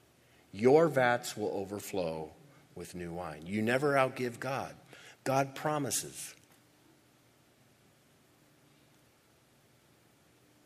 your 0.52 0.88
vats 0.88 1.36
will 1.36 1.52
overflow 1.52 2.30
with 2.74 2.94
new 2.94 3.12
wine. 3.12 3.42
You 3.44 3.62
never 3.62 3.92
outgive 3.92 4.40
God. 4.40 4.74
God 5.22 5.54
promises. 5.54 6.34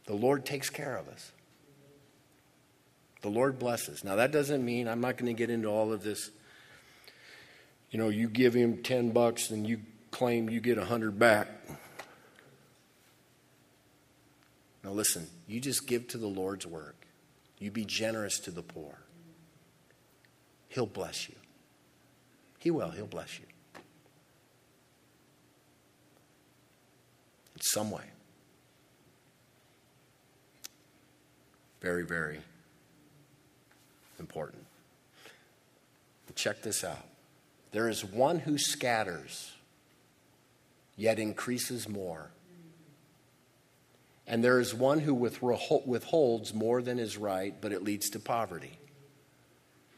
The 0.06 0.14
Lord 0.14 0.46
takes 0.46 0.70
care 0.70 0.96
of 0.96 1.08
us. 1.08 1.32
The 3.24 3.30
Lord 3.30 3.58
blesses. 3.58 4.04
Now, 4.04 4.16
that 4.16 4.32
doesn't 4.32 4.62
mean 4.62 4.86
I'm 4.86 5.00
not 5.00 5.16
going 5.16 5.34
to 5.34 5.38
get 5.38 5.48
into 5.48 5.68
all 5.68 5.94
of 5.94 6.02
this. 6.02 6.30
You 7.90 7.98
know, 7.98 8.10
you 8.10 8.28
give 8.28 8.52
him 8.52 8.82
10 8.82 9.12
bucks 9.12 9.48
and 9.48 9.66
you 9.66 9.80
claim 10.10 10.50
you 10.50 10.60
get 10.60 10.76
100 10.76 11.18
back. 11.18 11.48
Now, 14.84 14.90
listen, 14.90 15.26
you 15.48 15.58
just 15.58 15.86
give 15.86 16.06
to 16.08 16.18
the 16.18 16.26
Lord's 16.26 16.66
work. 16.66 17.06
You 17.58 17.70
be 17.70 17.86
generous 17.86 18.38
to 18.40 18.50
the 18.50 18.60
poor. 18.60 18.98
He'll 20.68 20.84
bless 20.84 21.26
you. 21.26 21.36
He 22.58 22.70
will. 22.70 22.90
He'll 22.90 23.06
bless 23.06 23.38
you. 23.38 23.46
In 27.54 27.62
some 27.62 27.90
way. 27.90 28.04
Very, 31.80 32.04
very 32.04 32.40
important. 34.20 34.64
check 36.34 36.62
this 36.62 36.82
out 36.82 37.06
there 37.70 37.88
is 37.88 38.04
one 38.04 38.38
who 38.38 38.56
scatters, 38.56 39.52
yet 40.96 41.18
increases 41.18 41.88
more. 41.88 42.30
And 44.26 44.42
there 44.42 44.60
is 44.60 44.72
one 44.72 45.00
who 45.00 45.12
withholds 45.12 46.54
more 46.54 46.82
than 46.82 46.98
is 46.98 47.18
right, 47.18 47.54
but 47.60 47.72
it 47.72 47.82
leads 47.82 48.10
to 48.10 48.20
poverty. 48.20 48.78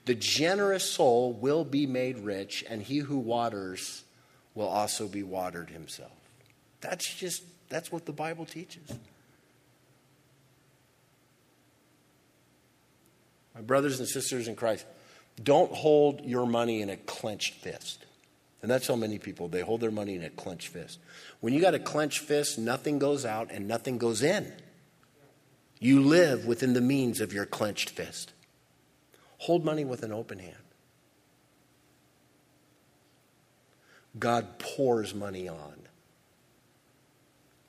The 0.07 0.15
generous 0.15 0.91
soul 0.91 1.33
will 1.35 1.65
be 1.65 1.87
made 1.87 2.19
rich, 2.19 2.65
and 2.69 2.81
he 2.81 2.99
who 2.99 3.19
waters 3.19 4.05
will 4.55 4.69
also 4.69 5.07
be 5.07 5.23
watered 5.23 5.69
himself. 5.69 6.13
That's 6.81 7.15
just, 7.15 7.43
that's 7.69 7.93
what 7.93 8.07
the 8.07 8.13
Bible 8.13 8.47
teaches. 8.47 8.91
My 13.57 13.63
brothers 13.63 13.99
and 14.01 14.09
sisters 14.09 14.49
in 14.49 14.55
Christ, 14.55 14.85
don't 15.43 15.73
hold 15.73 16.21
your 16.21 16.45
money 16.45 16.83
in 16.83 16.91
a 16.91 16.97
clenched 16.97 17.55
fist. 17.55 18.05
And 18.61 18.71
that's 18.71 18.87
how 18.87 18.97
many 18.97 19.19
people, 19.19 19.49
they 19.49 19.63
hold 19.63 19.81
their 19.81 19.91
money 19.91 20.15
in 20.15 20.23
a 20.23 20.29
clenched 20.29 20.69
fist. 20.69 20.99
When 21.41 21.55
you 21.55 21.61
got 21.63 21.75
a 21.75 21.79
clenched 21.79 22.19
fist, 22.19 22.59
nothing 22.59 22.99
goes 22.99 23.25
out 23.25 23.51
and 23.51 23.67
nothing 23.67 23.97
goes 23.97 24.23
in. 24.23 24.53
You 25.81 26.03
live 26.03 26.45
within 26.45 26.75
the 26.75 26.81
means 26.83 27.21
of 27.21 27.33
your 27.33 27.47
clenched 27.47 27.91
fist. 27.91 28.35
Hold 29.39 29.65
money 29.65 29.85
with 29.85 30.03
an 30.03 30.13
open 30.13 30.39
hand. 30.39 30.55
God 34.19 34.59
pours 34.59 35.15
money 35.15 35.49
on, 35.49 35.75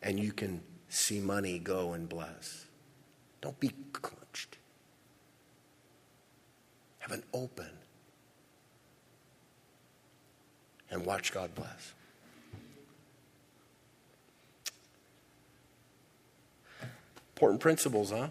and 0.01 0.17
you 0.17 0.31
can 0.31 0.61
see 0.87 1.19
money 1.19 1.59
go 1.59 1.91
and 1.91 2.07
bless. 2.07 2.65
Don't 3.41 3.59
be. 3.59 3.71
Have 7.07 7.19
an 7.19 7.23
open 7.33 7.69
and 10.91 11.05
watch 11.05 11.31
God 11.31 11.55
bless. 11.55 11.93
Important 17.35 17.61
principles, 17.61 18.11
huh? 18.11 18.27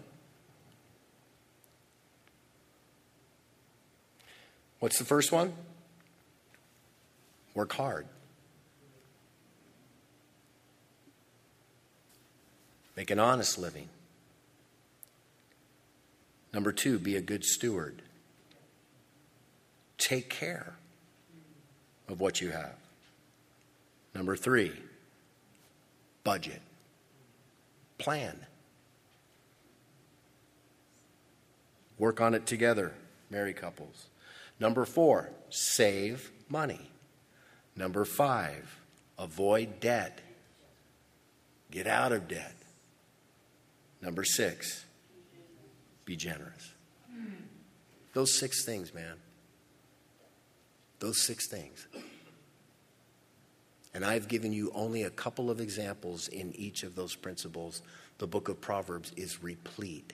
What's 4.79 4.99
the 4.99 5.05
first 5.05 5.31
one? 5.31 5.53
Work 7.55 7.73
hard. 7.73 8.05
Make 12.95 13.09
an 13.09 13.17
honest 13.17 13.57
living. 13.57 13.89
Number 16.53 16.71
two, 16.71 16.99
be 16.99 17.15
a 17.15 17.21
good 17.21 17.43
steward. 17.43 18.03
Take 19.97 20.29
care 20.29 20.75
of 22.07 22.19
what 22.19 22.41
you 22.41 22.51
have. 22.51 22.75
Number 24.13 24.35
three, 24.35 24.73
budget. 26.23 26.61
Plan. 27.97 28.45
Work 31.97 32.21
on 32.21 32.33
it 32.35 32.45
together, 32.45 32.93
married 33.29 33.55
couples. 33.55 34.07
Number 34.59 34.85
four, 34.85 35.29
save 35.49 36.31
money. 36.49 36.91
Number 37.75 38.05
five, 38.05 38.79
avoid 39.17 39.79
debt. 39.79 40.19
Get 41.71 41.87
out 41.87 42.11
of 42.11 42.27
debt. 42.27 42.55
Number 44.01 44.23
six, 44.23 44.85
be 46.05 46.15
generous. 46.15 46.73
Those 48.13 48.37
six 48.39 48.65
things, 48.65 48.93
man. 48.93 49.15
Those 50.99 51.21
six 51.21 51.47
things. 51.47 51.87
And 53.93 54.05
I've 54.05 54.27
given 54.27 54.51
you 54.51 54.71
only 54.75 55.03
a 55.03 55.09
couple 55.09 55.49
of 55.49 55.59
examples 55.59 56.27
in 56.27 56.53
each 56.55 56.83
of 56.83 56.95
those 56.95 57.15
principles. 57.15 57.81
The 58.19 58.27
book 58.27 58.49
of 58.49 58.61
Proverbs 58.61 59.11
is 59.15 59.41
replete, 59.41 60.13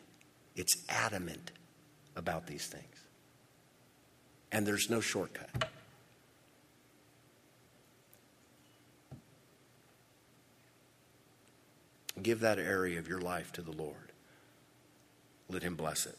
it's 0.56 0.84
adamant 0.90 1.52
about 2.16 2.48
these 2.48 2.66
things. 2.66 2.86
And 4.52 4.66
there's 4.66 4.90
no 4.90 5.02
shortcut. 5.02 5.50
Give 12.22 12.40
that 12.42 12.60
area 12.60 13.00
of 13.00 13.08
your 13.08 13.20
life 13.20 13.52
to 13.54 13.62
the 13.62 13.72
Lord. 13.72 14.14
Let 15.50 15.64
Him 15.64 15.76
bless 15.76 16.06
it. 16.06 16.18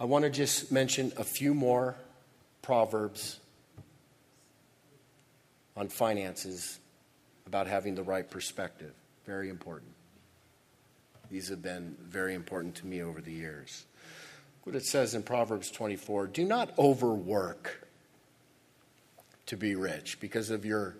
I 0.00 0.04
want 0.04 0.24
to 0.24 0.30
just 0.30 0.70
mention 0.70 1.12
a 1.16 1.24
few 1.24 1.54
more 1.54 1.96
proverbs 2.62 3.40
on 5.76 5.88
finances 5.88 6.78
about 7.46 7.66
having 7.66 7.96
the 7.96 8.04
right 8.04 8.28
perspective. 8.28 8.92
Very 9.26 9.48
important. 9.48 9.90
These 11.30 11.48
have 11.48 11.62
been 11.62 11.96
very 12.00 12.34
important 12.34 12.76
to 12.76 12.86
me 12.86 13.02
over 13.02 13.20
the 13.20 13.32
years. 13.32 13.86
What 14.62 14.76
it 14.76 14.84
says 14.84 15.14
in 15.14 15.24
Proverbs 15.24 15.70
24 15.70 16.28
do 16.28 16.44
not 16.44 16.78
overwork 16.78 17.88
to 19.46 19.56
be 19.56 19.74
rich 19.74 20.20
because 20.20 20.50
of 20.50 20.64
your 20.64 20.94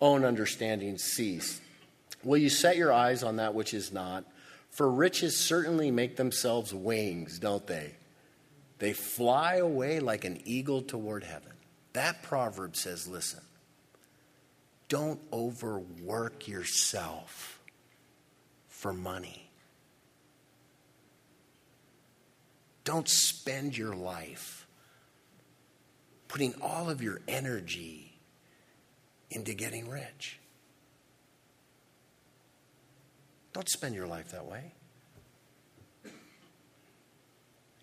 own 0.00 0.24
understanding 0.24 0.98
cease. 0.98 1.60
Will 2.22 2.38
you 2.38 2.50
set 2.50 2.76
your 2.76 2.92
eyes 2.92 3.22
on 3.22 3.36
that 3.36 3.54
which 3.54 3.72
is 3.72 3.92
not? 3.92 4.24
For 4.70 4.90
riches 4.90 5.38
certainly 5.38 5.90
make 5.90 6.16
themselves 6.16 6.74
wings, 6.74 7.38
don't 7.38 7.66
they? 7.66 7.94
They 8.82 8.94
fly 8.94 9.58
away 9.58 10.00
like 10.00 10.24
an 10.24 10.40
eagle 10.44 10.82
toward 10.82 11.22
heaven. 11.22 11.52
That 11.92 12.24
proverb 12.24 12.74
says, 12.74 13.06
listen, 13.06 13.38
don't 14.88 15.20
overwork 15.32 16.48
yourself 16.48 17.60
for 18.66 18.92
money. 18.92 19.48
Don't 22.82 23.08
spend 23.08 23.78
your 23.78 23.94
life 23.94 24.66
putting 26.26 26.52
all 26.60 26.90
of 26.90 27.00
your 27.00 27.20
energy 27.28 28.18
into 29.30 29.54
getting 29.54 29.88
rich. 29.88 30.40
Don't 33.52 33.68
spend 33.68 33.94
your 33.94 34.08
life 34.08 34.32
that 34.32 34.44
way. 34.44 34.72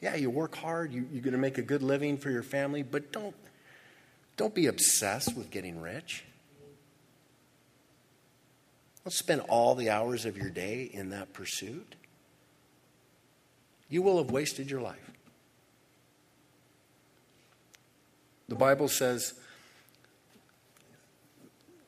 Yeah, 0.02 0.16
you 0.16 0.30
work 0.30 0.56
hard, 0.56 0.94
you, 0.94 1.08
you're 1.12 1.22
going 1.22 1.34
to 1.34 1.40
make 1.40 1.58
a 1.58 1.62
good 1.62 1.84
living 1.84 2.18
for 2.18 2.30
your 2.30 2.44
family, 2.44 2.84
but 2.84 3.12
don't, 3.12 3.36
don't 4.38 4.56
be 4.56 4.68
obsessed 4.68 5.36
with 5.36 5.52
getting 5.52 5.82
rich. 5.82 6.24
Don't 9.04 9.14
spend 9.14 9.42
all 9.50 9.76
the 9.76 9.90
hours 9.90 10.26
of 10.26 10.38
your 10.38 10.50
day 10.50 10.90
in 10.94 11.10
that 11.10 11.34
pursuit. 11.34 11.96
You 13.90 14.02
will 14.02 14.18
have 14.18 14.32
wasted 14.32 14.70
your 14.70 14.82
life. 14.82 15.12
The 18.48 18.56
Bible 18.56 18.88
says 18.88 19.34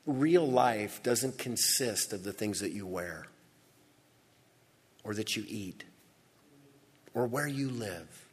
real 0.05 0.47
life 0.47 1.01
doesn't 1.03 1.37
consist 1.37 2.11
of 2.11 2.23
the 2.23 2.33
things 2.33 2.59
that 2.59 2.71
you 2.71 2.85
wear 2.85 3.27
or 5.03 5.13
that 5.13 5.35
you 5.35 5.45
eat 5.47 5.83
or 7.13 7.25
where 7.25 7.47
you 7.47 7.69
live 7.69 8.25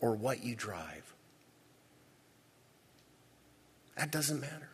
or 0.00 0.14
what 0.14 0.42
you 0.42 0.54
drive. 0.54 1.14
That 3.96 4.10
doesn't 4.10 4.40
matter. 4.40 4.68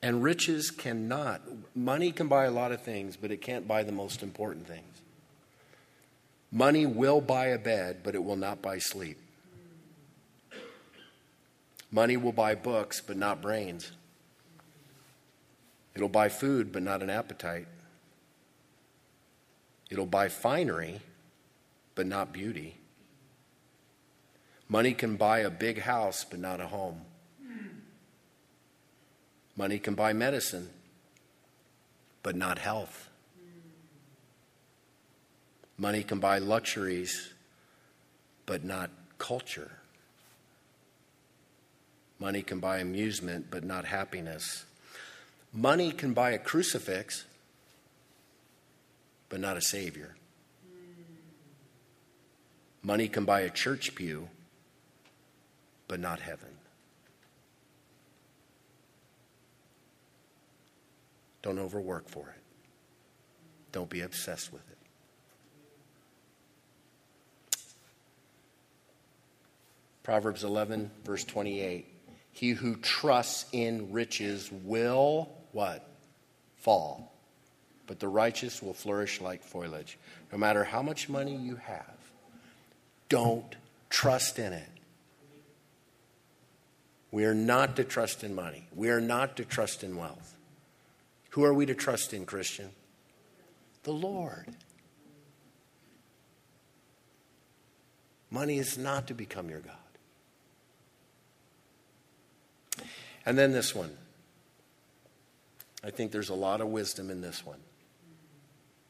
And 0.00 0.22
riches 0.22 0.70
cannot, 0.70 1.40
money 1.74 2.12
can 2.12 2.28
buy 2.28 2.44
a 2.44 2.50
lot 2.50 2.70
of 2.72 2.82
things, 2.82 3.16
but 3.16 3.32
it 3.32 3.42
can't 3.42 3.66
buy 3.66 3.82
the 3.82 3.92
most 3.92 4.22
important 4.22 4.66
things. 4.66 4.84
Money 6.52 6.86
will 6.86 7.20
buy 7.20 7.46
a 7.46 7.58
bed, 7.58 7.98
but 8.02 8.14
it 8.14 8.22
will 8.22 8.36
not 8.36 8.62
buy 8.62 8.78
sleep. 8.78 9.18
Money 11.90 12.16
will 12.16 12.32
buy 12.32 12.54
books, 12.54 13.00
but 13.00 13.16
not 13.16 13.42
brains. 13.42 13.92
It'll 15.94 16.08
buy 16.08 16.28
food, 16.28 16.72
but 16.72 16.82
not 16.82 17.02
an 17.02 17.10
appetite. 17.10 17.66
It'll 19.90 20.06
buy 20.06 20.28
finery, 20.28 21.00
but 21.94 22.06
not 22.06 22.32
beauty. 22.32 22.76
Money 24.68 24.92
can 24.92 25.16
buy 25.16 25.38
a 25.40 25.50
big 25.50 25.80
house, 25.80 26.24
but 26.24 26.38
not 26.38 26.60
a 26.60 26.66
home. 26.66 27.00
Money 29.56 29.78
can 29.78 29.94
buy 29.94 30.12
medicine, 30.12 30.68
but 32.22 32.36
not 32.36 32.58
health. 32.58 33.08
Money 35.76 36.02
can 36.02 36.20
buy 36.20 36.38
luxuries, 36.38 37.30
but 38.46 38.64
not 38.64 38.90
culture. 39.18 39.70
Money 42.18 42.42
can 42.42 42.60
buy 42.60 42.78
amusement, 42.78 43.46
but 43.50 43.64
not 43.64 43.84
happiness. 43.84 44.64
Money 45.52 45.92
can 45.92 46.12
buy 46.12 46.30
a 46.32 46.38
crucifix, 46.38 47.24
but 49.28 49.40
not 49.40 49.56
a 49.56 49.60
Savior. 49.60 50.14
Money 52.82 53.08
can 53.08 53.24
buy 53.24 53.40
a 53.40 53.50
church 53.50 53.94
pew, 53.94 54.28
but 55.88 56.00
not 56.00 56.20
heaven. 56.20 56.48
Don't 61.42 61.58
overwork 61.58 62.08
for 62.08 62.28
it. 62.28 62.42
Don't 63.72 63.90
be 63.90 64.00
obsessed 64.00 64.52
with 64.52 64.62
it. 64.70 64.78
Proverbs 70.02 70.42
11, 70.42 70.90
verse 71.04 71.24
28. 71.24 71.86
He 72.32 72.50
who 72.50 72.76
trusts 72.76 73.44
in 73.52 73.92
riches 73.92 74.50
will 74.50 75.28
what? 75.52 75.86
Fall. 76.56 77.07
But 77.88 77.98
the 78.00 78.06
righteous 78.06 78.62
will 78.62 78.74
flourish 78.74 79.20
like 79.20 79.42
foliage. 79.42 79.98
No 80.30 80.38
matter 80.38 80.62
how 80.62 80.82
much 80.82 81.08
money 81.08 81.34
you 81.34 81.56
have, 81.56 81.96
don't 83.08 83.56
trust 83.88 84.38
in 84.38 84.52
it. 84.52 84.68
We 87.10 87.24
are 87.24 87.34
not 87.34 87.76
to 87.76 87.84
trust 87.84 88.22
in 88.22 88.34
money. 88.34 88.68
We 88.76 88.90
are 88.90 89.00
not 89.00 89.38
to 89.38 89.44
trust 89.44 89.82
in 89.82 89.96
wealth. 89.96 90.36
Who 91.30 91.44
are 91.44 91.54
we 91.54 91.64
to 91.64 91.74
trust 91.74 92.12
in, 92.12 92.26
Christian? 92.26 92.70
The 93.84 93.92
Lord. 93.92 94.48
Money 98.30 98.58
is 98.58 98.76
not 98.76 99.06
to 99.06 99.14
become 99.14 99.48
your 99.48 99.60
God. 99.60 99.74
And 103.24 103.38
then 103.38 103.52
this 103.52 103.74
one. 103.74 103.96
I 105.82 105.90
think 105.90 106.12
there's 106.12 106.28
a 106.28 106.34
lot 106.34 106.60
of 106.60 106.68
wisdom 106.68 107.08
in 107.08 107.22
this 107.22 107.46
one. 107.46 107.60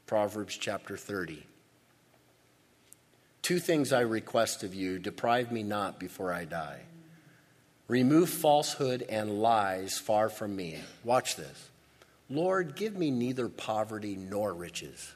Proverbs 0.09 0.57
chapter 0.57 0.97
30. 0.97 1.47
Two 3.43 3.59
things 3.59 3.93
I 3.93 4.01
request 4.01 4.65
of 4.65 4.75
you 4.75 4.99
deprive 4.99 5.53
me 5.53 5.63
not 5.63 6.01
before 6.01 6.33
I 6.33 6.47
die. 6.47 6.81
Remove 7.89 8.31
falsehood 8.31 9.03
and 9.03 9.43
lies 9.43 9.99
far 9.99 10.31
from 10.31 10.57
me. 10.57 10.79
Watch 11.05 11.37
this. 11.37 11.69
Lord, 12.31 12.75
give 12.75 12.97
me 12.97 13.11
neither 13.11 13.51
poverty 13.51 14.17
nor 14.17 14.55
riches. 14.55 15.13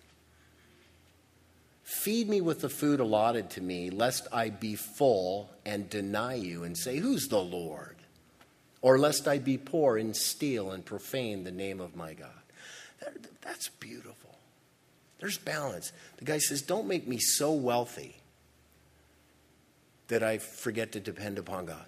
Feed 1.83 2.29
me 2.29 2.43
with 2.43 2.61
the 2.61 2.69
food 2.69 3.01
allotted 3.01 3.49
to 3.51 3.63
me, 3.63 3.89
lest 3.89 4.29
I 4.31 4.51
be 4.51 4.75
full 4.75 5.49
and 5.65 5.89
deny 5.89 6.35
you 6.35 6.65
and 6.65 6.77
say, 6.77 6.99
Who's 6.99 7.29
the 7.29 7.43
Lord? 7.43 7.97
Or 8.83 8.99
lest 8.99 9.27
I 9.27 9.39
be 9.39 9.57
poor 9.57 9.97
and 9.97 10.15
steal 10.15 10.71
and 10.71 10.85
profane 10.85 11.45
the 11.45 11.51
name 11.51 11.81
of 11.81 11.97
my 11.97 12.13
God. 12.13 12.29
That's 13.41 13.71
beautiful. 13.71 14.32
There's 15.23 15.39
balance. 15.39 15.93
The 16.17 16.25
guy 16.25 16.39
says, 16.39 16.63
Don't 16.63 16.89
make 16.89 17.07
me 17.07 17.19
so 17.19 17.53
wealthy 17.53 18.17
that 20.09 20.25
I 20.25 20.39
forget 20.39 20.91
to 20.93 21.01
depend 21.01 21.39
upon 21.39 21.67
God. 21.67 21.85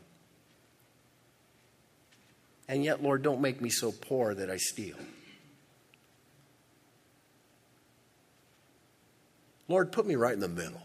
And 2.69 2.85
yet, 2.85 3.03
Lord, 3.03 3.23
don't 3.23 3.41
make 3.41 3.61
me 3.61 3.71
so 3.71 3.91
poor 3.91 4.35
that 4.35 4.51
I 4.51 4.57
steal. 4.57 4.95
Lord, 9.67 9.91
put 9.91 10.07
me 10.07 10.15
right 10.15 10.35
in 10.35 10.41
the 10.41 10.47
middle. 10.47 10.81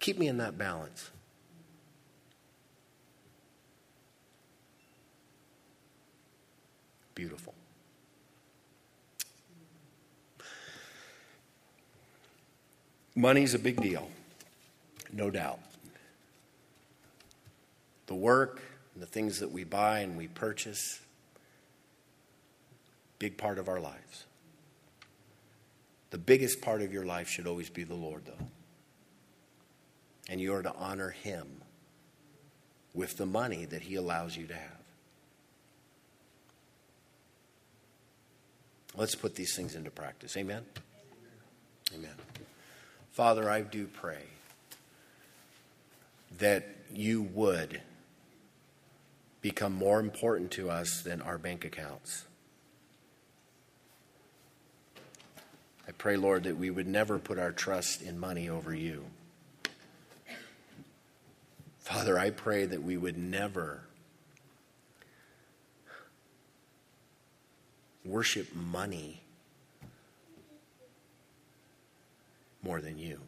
Keep 0.00 0.18
me 0.18 0.26
in 0.26 0.38
that 0.38 0.58
balance. 0.58 1.12
Beautiful. 7.16 7.54
Money's 13.16 13.54
a 13.54 13.58
big 13.58 13.80
deal, 13.80 14.10
no 15.10 15.30
doubt. 15.30 15.58
The 18.06 18.14
work 18.14 18.60
and 18.92 19.02
the 19.02 19.06
things 19.06 19.40
that 19.40 19.50
we 19.50 19.64
buy 19.64 20.00
and 20.00 20.18
we 20.18 20.28
purchase, 20.28 21.00
big 23.18 23.38
part 23.38 23.58
of 23.58 23.68
our 23.68 23.80
lives. 23.80 24.24
The 26.10 26.18
biggest 26.18 26.60
part 26.60 26.82
of 26.82 26.92
your 26.92 27.06
life 27.06 27.28
should 27.28 27.46
always 27.46 27.70
be 27.70 27.84
the 27.84 27.94
Lord, 27.94 28.26
though. 28.26 28.46
And 30.28 30.38
you 30.38 30.52
are 30.54 30.62
to 30.62 30.74
honor 30.74 31.10
Him 31.10 31.62
with 32.92 33.16
the 33.16 33.26
money 33.26 33.64
that 33.64 33.82
He 33.82 33.94
allows 33.94 34.36
you 34.36 34.46
to 34.48 34.54
have. 34.54 34.85
Let's 38.96 39.14
put 39.14 39.34
these 39.34 39.54
things 39.54 39.74
into 39.74 39.90
practice. 39.90 40.36
Amen? 40.36 40.62
Amen. 41.94 42.14
Father, 43.12 43.50
I 43.50 43.60
do 43.62 43.86
pray 43.86 44.22
that 46.38 46.66
you 46.92 47.22
would 47.22 47.82
become 49.42 49.72
more 49.72 50.00
important 50.00 50.50
to 50.52 50.70
us 50.70 51.02
than 51.02 51.22
our 51.22 51.38
bank 51.38 51.64
accounts. 51.64 52.24
I 55.86 55.92
pray, 55.92 56.16
Lord, 56.16 56.44
that 56.44 56.56
we 56.56 56.70
would 56.70 56.88
never 56.88 57.18
put 57.18 57.38
our 57.38 57.52
trust 57.52 58.02
in 58.02 58.18
money 58.18 58.48
over 58.48 58.74
you. 58.74 59.04
Father, 61.78 62.18
I 62.18 62.30
pray 62.30 62.66
that 62.66 62.82
we 62.82 62.96
would 62.96 63.16
never 63.16 63.82
worship 68.06 68.54
money 68.54 69.20
more 72.62 72.80
than 72.80 72.98
you. 72.98 73.20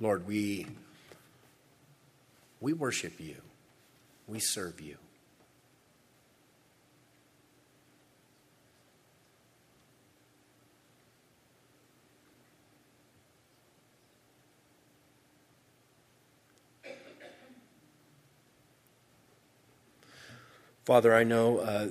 Lord, 0.00 0.26
we, 0.26 0.66
we 2.60 2.72
worship 2.72 3.20
you. 3.20 3.36
We 4.26 4.40
serve 4.40 4.80
you. 4.80 4.96
Father, 20.84 21.14
I 21.14 21.22
know 21.22 21.58
uh, 21.58 21.88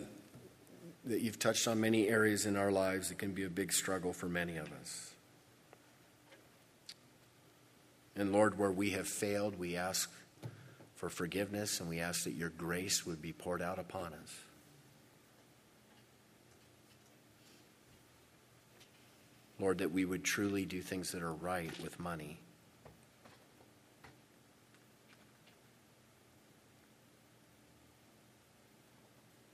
that 1.05 1.21
you've 1.21 1.39
touched 1.39 1.67
on 1.67 1.79
many 1.79 2.09
areas 2.09 2.45
in 2.45 2.57
our 2.57 2.71
lives 2.71 3.07
that 3.07 3.17
can 3.17 3.31
be 3.31 3.45
a 3.45 3.49
big 3.49 3.71
struggle 3.71 4.11
for 4.11 4.27
many 4.27 4.57
of 4.57 4.71
us. 4.73 5.11
And 8.15 8.33
Lord, 8.33 8.57
where 8.57 8.71
we 8.71 8.89
have 8.91 9.07
failed, 9.07 9.57
we 9.57 9.77
ask 9.77 10.11
for 10.95 11.09
forgiveness 11.09 11.79
and 11.79 11.87
we 11.87 11.99
ask 11.99 12.25
that 12.25 12.33
your 12.33 12.49
grace 12.49 13.05
would 13.05 13.21
be 13.21 13.31
poured 13.31 13.61
out 13.61 13.79
upon 13.79 14.13
us. 14.13 14.35
Lord, 19.57 19.77
that 19.77 19.91
we 19.91 20.03
would 20.03 20.23
truly 20.23 20.65
do 20.65 20.81
things 20.81 21.11
that 21.11 21.23
are 21.23 21.33
right 21.33 21.71
with 21.81 21.99
money. 21.99 22.39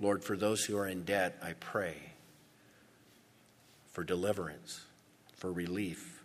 Lord, 0.08 0.24
for 0.24 0.38
those 0.38 0.64
who 0.64 0.78
are 0.78 0.88
in 0.88 1.04
debt, 1.04 1.38
I 1.44 1.52
pray 1.52 1.98
for 3.92 4.06
deliverance, 4.06 4.86
for 5.34 5.52
relief. 5.52 6.24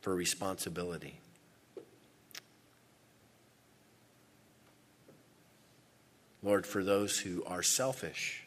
For 0.00 0.14
responsibility. 0.14 1.20
Lord, 6.42 6.66
for 6.66 6.82
those 6.82 7.18
who 7.18 7.44
are 7.44 7.62
selfish, 7.62 8.46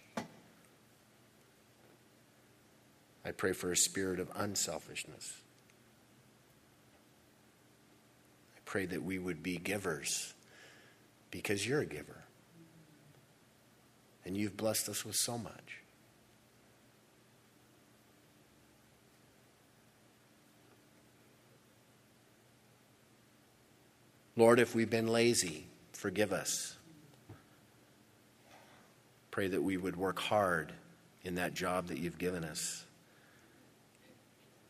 I 3.24 3.30
pray 3.30 3.54
for 3.54 3.72
a 3.72 3.78
spirit 3.78 4.20
of 4.20 4.32
unselfishness. 4.34 5.43
Pray 8.74 8.88
that 8.88 9.04
we 9.04 9.20
would 9.20 9.44
be 9.44 9.58
givers 9.58 10.34
because 11.30 11.68
you're 11.68 11.82
a 11.82 11.86
giver. 11.86 12.24
And 14.26 14.36
you've 14.36 14.58
blessed 14.58 14.90
us 14.90 15.06
with 15.06 15.16
so 15.16 15.38
much. 15.38 15.84
Lord, 24.36 24.60
if 24.60 24.74
we've 24.74 24.90
been 24.90 25.08
lazy, 25.08 25.68
forgive 25.92 26.34
us. 26.34 26.76
Pray 29.30 29.50
that 29.50 29.62
we 29.62 29.78
would 29.78 29.96
work 29.96 30.18
hard 30.18 30.74
in 31.24 31.36
that 31.36 31.54
job 31.54 31.90
that 31.90 32.00
you've 32.00 32.18
given 32.18 32.44
us, 32.44 32.86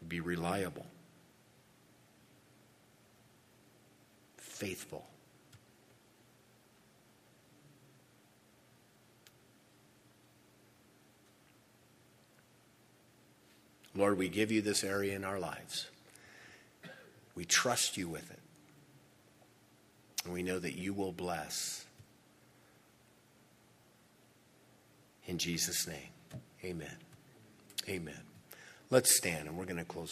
be 0.06 0.20
reliable. 0.20 0.88
faithful. 4.64 5.06
Lord, 13.94 14.18
we 14.18 14.30
give 14.30 14.54
you 14.54 14.62
this 14.62 14.86
area 14.86 15.18
in 15.18 15.26
our 15.26 15.38
lives. 15.38 15.88
We 17.36 17.44
trust 17.44 17.98
you 17.98 18.08
with 18.08 18.32
it. 18.32 18.40
And 20.24 20.34
we 20.34 20.44
know 20.44 20.60
that 20.60 20.78
you 20.78 20.94
will 20.94 21.12
bless. 21.12 21.86
In 25.26 25.38
Jesus' 25.38 25.86
name, 25.86 26.40
amen. 26.64 26.96
Amen. 27.90 28.22
Let's 28.90 29.18
stand 29.18 29.50
and 29.50 29.58
we're 29.58 29.66
going 29.66 29.76
to 29.76 29.84
close. 29.84 30.12